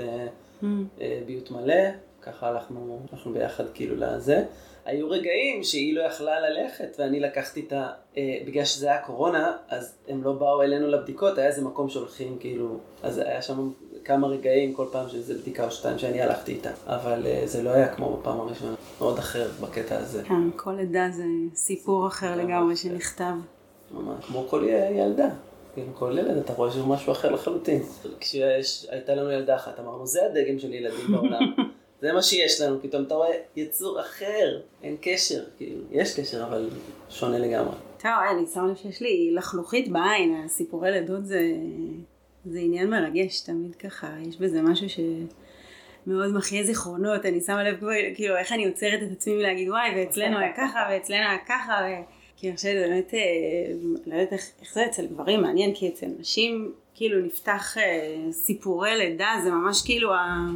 לביות 0.99 1.49
mm. 1.49 1.53
מלא, 1.53 1.85
ככה 2.23 2.49
הלכנו, 2.49 3.07
הלכנו 3.13 3.33
ביחד 3.33 3.65
כאילו 3.75 3.97
לזה. 3.97 4.45
היו 4.85 5.11
רגעים 5.11 5.63
שהיא 5.63 5.95
לא 5.95 6.03
יכלה 6.03 6.41
ללכת 6.41 6.97
ואני 6.99 7.21
לקחתי 7.21 7.65
את 7.67 7.73
ה... 7.73 7.91
אה, 8.17 8.39
בגלל 8.47 8.65
שזה 8.65 8.87
היה 8.87 9.03
קורונה, 9.03 9.57
אז 9.69 9.95
הם 10.09 10.25
לא 10.25 10.33
באו 10.33 10.63
אלינו 10.63 10.89
לבדיקות, 10.89 11.39
היה 11.39 11.47
איזה 11.47 11.63
מקום 11.63 11.89
שהולכים 11.89 12.37
כאילו, 12.41 12.79
אז 13.03 13.19
היה 13.19 13.43
שם 13.43 13.71
כמה 14.05 14.27
רגעים 14.27 14.75
כל 14.75 14.87
פעם 14.93 15.09
שזה 15.09 15.35
בדיקה 15.35 15.65
או 15.65 15.71
שתיים 15.71 15.99
שאני 15.99 16.23
הלכתי 16.23 16.53
איתה, 16.53 16.71
אבל 16.87 17.27
אה, 17.27 17.43
זה 17.45 17.63
לא 17.63 17.71
היה 17.71 17.95
כמו 17.95 18.17
בפעם 18.17 18.41
הראשונה, 18.41 18.75
מאוד 19.01 19.19
אחר 19.19 19.49
בקטע 19.61 19.99
הזה. 19.99 20.23
כן, 20.25 20.51
כל 20.57 20.79
עדה 20.79 21.09
זה 21.11 21.25
סיפור 21.55 22.07
אחר 22.07 22.37
לגמרי 22.37 22.77
שנכתב. 22.77 23.35
ממש, 23.91 24.25
כמו 24.25 24.45
כל 24.49 24.65
ילדה. 24.95 25.29
עם 25.77 25.93
כל 25.95 26.17
ילד 26.19 26.37
אתה 26.37 26.53
רואה 26.53 26.71
שהוא 26.71 26.89
משהו 26.89 27.13
אחר 27.13 27.31
לחלוטין. 27.31 27.83
כשהייתה 28.21 29.15
לנו 29.15 29.31
ילדה 29.31 29.57
אחת 29.57 29.81
אמרנו 29.81 30.07
זה 30.07 30.21
הדגם 30.27 30.59
של 30.59 30.75
ילדים 30.75 31.07
בעולם. 31.13 31.55
זה 32.03 32.13
מה 32.13 32.23
שיש 32.23 32.61
לנו, 32.61 32.83
פתאום 32.83 33.05
אתה 33.05 33.15
רואה 33.15 33.31
יצור 33.57 34.01
אחר, 34.01 34.61
אין 34.83 34.97
קשר, 35.01 35.45
כאילו, 35.57 35.83
יש 35.91 36.21
קשר 36.21 36.45
אבל 36.45 36.71
שונה 37.11 37.39
לגמרי. 37.39 37.75
טוב, 37.99 38.11
אני 38.31 38.47
שמה 38.55 38.69
לב 38.69 38.77
שיש 38.77 39.01
לי 39.01 39.31
לחלוכית 39.35 39.89
בעין, 39.89 40.43
הסיפורי 40.45 40.91
לידות 40.91 41.27
זה, 41.27 41.41
זה 42.45 42.59
עניין 42.59 42.91
מרגש, 42.91 43.41
תמיד 43.41 43.77
ככה, 43.77 44.09
יש 44.29 44.37
בזה 44.37 44.63
משהו 44.63 44.89
ש... 44.89 45.01
מאוד 46.07 46.33
מחיה 46.33 46.65
זיכרונות, 46.65 47.27
אני 47.27 47.41
שמה 47.41 47.65
לב 47.65 47.81
כאילו 48.15 48.37
איך 48.37 48.53
אני 48.53 48.67
עוצרת 48.67 49.03
את 49.03 49.13
עצמי 49.13 49.35
מלהגיד 49.35 49.69
וואי 49.69 49.91
ואצלנו 49.97 50.39
היה 50.39 50.53
ככה 50.57 50.79
ואצלנו 50.91 51.29
היה 51.29 51.39
ככה 51.49 51.73
ו... 51.83 51.87
כי 52.37 52.49
אני 52.49 52.57
חושבת 52.57 52.75
באמת, 52.89 53.15
אה, 53.15 53.21
לא 54.07 54.15
יודעת 54.15 54.33
איך, 54.33 54.47
איך 54.61 54.75
זה 54.75 54.87
אצל 54.87 55.07
גברים 55.07 55.43
מעניין, 55.43 55.75
כי 55.75 55.89
אצל 55.89 56.07
נשים 56.19 56.73
כאילו 56.95 57.21
נפתח 57.21 57.79
אה, 57.79 58.33
סיפורי 58.33 58.97
לידה, 58.99 59.31
זה 59.45 59.51
ממש 59.51 59.83
כאילו, 59.85 60.15
ה... 60.15 60.49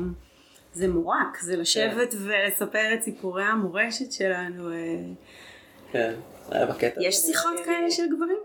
זה 0.76 0.88
מורק, 0.88 1.38
זה 1.42 1.56
לשבת 1.56 2.12
כן. 2.12 2.18
ולספר 2.20 2.94
את 2.94 3.02
סיפורי 3.02 3.42
המורשת 3.44 4.12
שלנו. 4.12 4.72
אה. 4.72 4.76
כן, 5.92 6.14
היה 6.50 6.66
בקטע. 6.66 7.00
יש 7.02 7.16
שיחות 7.16 7.54
כאלה 7.64 7.90
של 7.90 8.02
גברים? 8.16 8.38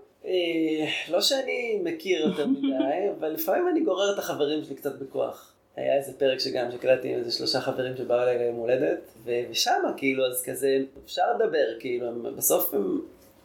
לא 1.09 1.21
שאני 1.21 1.81
מכיר 1.83 2.27
יותר 2.27 2.47
מדי, 2.47 3.09
אבל 3.19 3.29
לפעמים 3.29 3.67
אני 3.67 3.81
גורר 3.81 4.13
את 4.13 4.19
החברים 4.19 4.63
שלי 4.63 4.75
קצת 4.75 4.99
בכוח. 4.99 5.53
היה 5.75 5.97
איזה 5.97 6.13
פרק 6.13 6.39
שגם 6.39 6.71
שקלטתי 6.71 7.13
עם 7.13 7.19
איזה 7.19 7.31
שלושה 7.31 7.61
חברים 7.61 7.97
שבאו 7.97 8.17
אליי 8.17 8.37
ליום 8.37 8.55
הולדת, 8.55 9.11
ושמה 9.25 9.93
כאילו 9.97 10.25
אז 10.25 10.43
כזה 10.45 10.77
אפשר 11.05 11.33
לדבר, 11.35 11.79
כאילו 11.79 12.07
בסוף 12.37 12.73
הם 12.73 13.01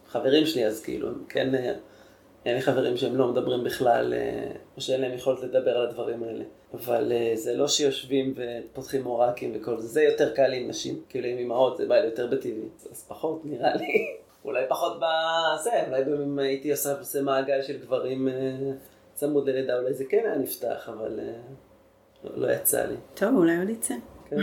חברים 0.08 0.46
שלי, 0.46 0.66
אז 0.66 0.82
כאילו, 0.82 1.08
כן, 1.28 1.54
אה, 1.54 1.74
אין 2.46 2.54
לי 2.54 2.62
חברים 2.62 2.96
שהם 2.96 3.16
לא 3.16 3.28
מדברים 3.28 3.64
בכלל, 3.64 4.14
אה, 4.14 4.52
או 4.76 4.80
שאין 4.80 5.00
להם 5.00 5.14
יכולת 5.14 5.40
לדבר 5.40 5.78
על 5.78 5.86
הדברים 5.86 6.22
האלה. 6.22 6.44
אבל 6.74 7.12
אה, 7.12 7.32
זה 7.34 7.56
לא 7.56 7.68
שיושבים 7.68 8.34
ופותחים 8.36 9.02
מורקים 9.02 9.52
וכל 9.54 9.80
זה, 9.80 9.88
זה 9.88 10.02
יותר 10.02 10.34
קל 10.34 10.52
עם 10.52 10.68
נשים, 10.68 11.00
כאילו 11.08 11.28
עם 11.28 11.38
אמהות 11.38 11.76
זה 11.76 11.86
בא 11.88 11.94
לי 11.94 12.06
יותר 12.06 12.26
בטבעי, 12.26 12.68
אז 12.90 13.04
פחות 13.08 13.40
נראה 13.44 13.76
לי, 13.76 14.06
אולי 14.44 14.64
פחות 14.68 14.96
בזה, 14.96 15.70
אולי 15.86 16.02
אם 16.02 16.38
הייתי 16.38 16.70
עושה, 16.70 16.98
עושה 16.98 17.22
מעגל 17.22 17.62
של 17.62 17.78
גברים 17.78 18.28
צמוד 19.14 19.48
ללידה, 19.48 19.78
אולי 19.78 19.94
זה 19.94 20.04
כן 20.08 20.22
היה 20.24 20.38
נפתח, 20.38 20.90
אבל 20.92 21.20
לא, 22.24 22.30
לא 22.36 22.52
יצא 22.52 22.84
לי. 22.84 22.96
טוב, 23.14 23.36
אולי 23.36 23.58
עוד 23.58 23.68
יצא. 23.68 23.94
כן, 24.30 24.36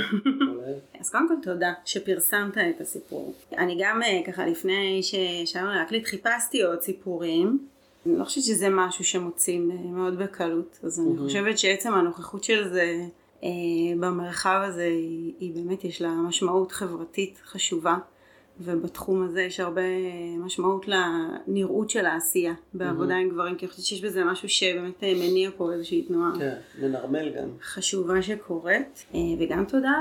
אז 1.01 1.09
קודם 1.09 1.27
כל 1.27 1.51
תודה 1.51 1.73
שפרסמת 1.85 2.57
את 2.57 2.81
הסיפור. 2.81 3.33
אני 3.57 3.77
גם 3.79 4.03
אה, 4.03 4.21
ככה 4.27 4.45
לפני 4.45 5.01
ששאלנו 5.03 5.73
להקליט 5.73 6.05
חיפשתי 6.05 6.61
עוד 6.61 6.81
סיפורים. 6.81 7.72
אני 8.05 8.17
לא 8.17 8.23
חושבת 8.23 8.43
שזה 8.43 8.69
משהו 8.69 9.03
שמוצאים 9.03 9.71
אה, 9.71 9.77
מאוד 9.77 10.17
בקלות, 10.17 10.79
אז 10.83 10.99
אני 10.99 11.17
חושבת 11.17 11.57
שעצם 11.57 11.93
הנוכחות 11.93 12.43
של 12.43 12.69
זה 12.69 13.05
אה, 13.43 13.49
במרחב 13.99 14.61
הזה 14.63 14.83
היא, 14.83 15.33
היא 15.39 15.53
באמת 15.55 15.83
יש 15.83 16.01
לה 16.01 16.09
משמעות 16.09 16.71
חברתית 16.71 17.39
חשובה. 17.45 17.97
ובתחום 18.59 19.23
הזה 19.23 19.41
יש 19.41 19.59
הרבה 19.59 19.81
משמעות 20.37 20.85
לנראות 20.87 21.89
של 21.89 22.05
העשייה 22.05 22.53
בעבודה 22.73 23.13
mm-hmm. 23.13 23.17
עם 23.17 23.29
גברים, 23.29 23.55
כי 23.55 23.65
אני 23.65 23.71
חושבת 23.71 23.85
שיש 23.85 24.01
בזה 24.01 24.23
משהו 24.23 24.49
שבאמת 24.49 25.03
מניע 25.03 25.49
פה 25.57 25.73
איזושהי 25.73 26.01
תנועה. 26.01 26.31
כן, 26.39 26.55
מנרמל 26.81 27.29
גם. 27.29 27.49
חשובה 27.61 28.21
שקורית, 28.21 29.05
אה, 29.13 29.19
וגם 29.39 29.65
תודה 29.65 29.93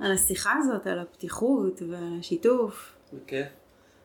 על 0.00 0.12
השיחה 0.12 0.52
הזאת, 0.58 0.86
על 0.86 0.98
הפתיחות 0.98 1.82
ועל 1.88 2.18
השיתוף. 2.20 2.92
בכיף. 3.12 3.46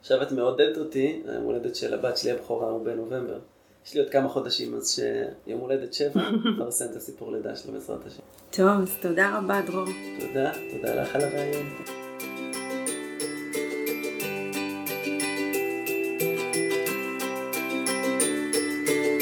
עכשיו 0.08 0.22
את 0.22 0.32
מעודדת 0.32 0.78
אותי, 0.78 1.22
היום 1.28 1.44
הולדת 1.44 1.76
של 1.76 1.94
הבת 1.94 2.18
שלי 2.18 2.32
הבכורה 2.32 2.70
הוא 2.70 2.86
בנובמבר. 2.86 3.40
יש 3.86 3.94
לי 3.94 4.00
עוד 4.00 4.10
כמה 4.10 4.30
חודשים, 4.30 4.76
אז 4.76 4.90
שיום 4.90 5.60
הולדת 5.60 5.94
שבע, 5.94 6.30
נפרסם 6.54 6.86
את 6.92 6.96
הסיפור 6.96 7.32
לידה 7.32 7.56
שלו 7.56 7.74
בעזרת 7.74 8.06
השם. 8.06 8.24
טוב, 8.52 8.82
אז 8.82 8.96
תודה 9.02 9.38
רבה 9.38 9.62
דרור. 9.62 9.86
תודה, 10.20 10.52
תודה 10.72 11.02
לך 11.02 11.16
על 11.16 11.22
הרעיון. 11.22 12.07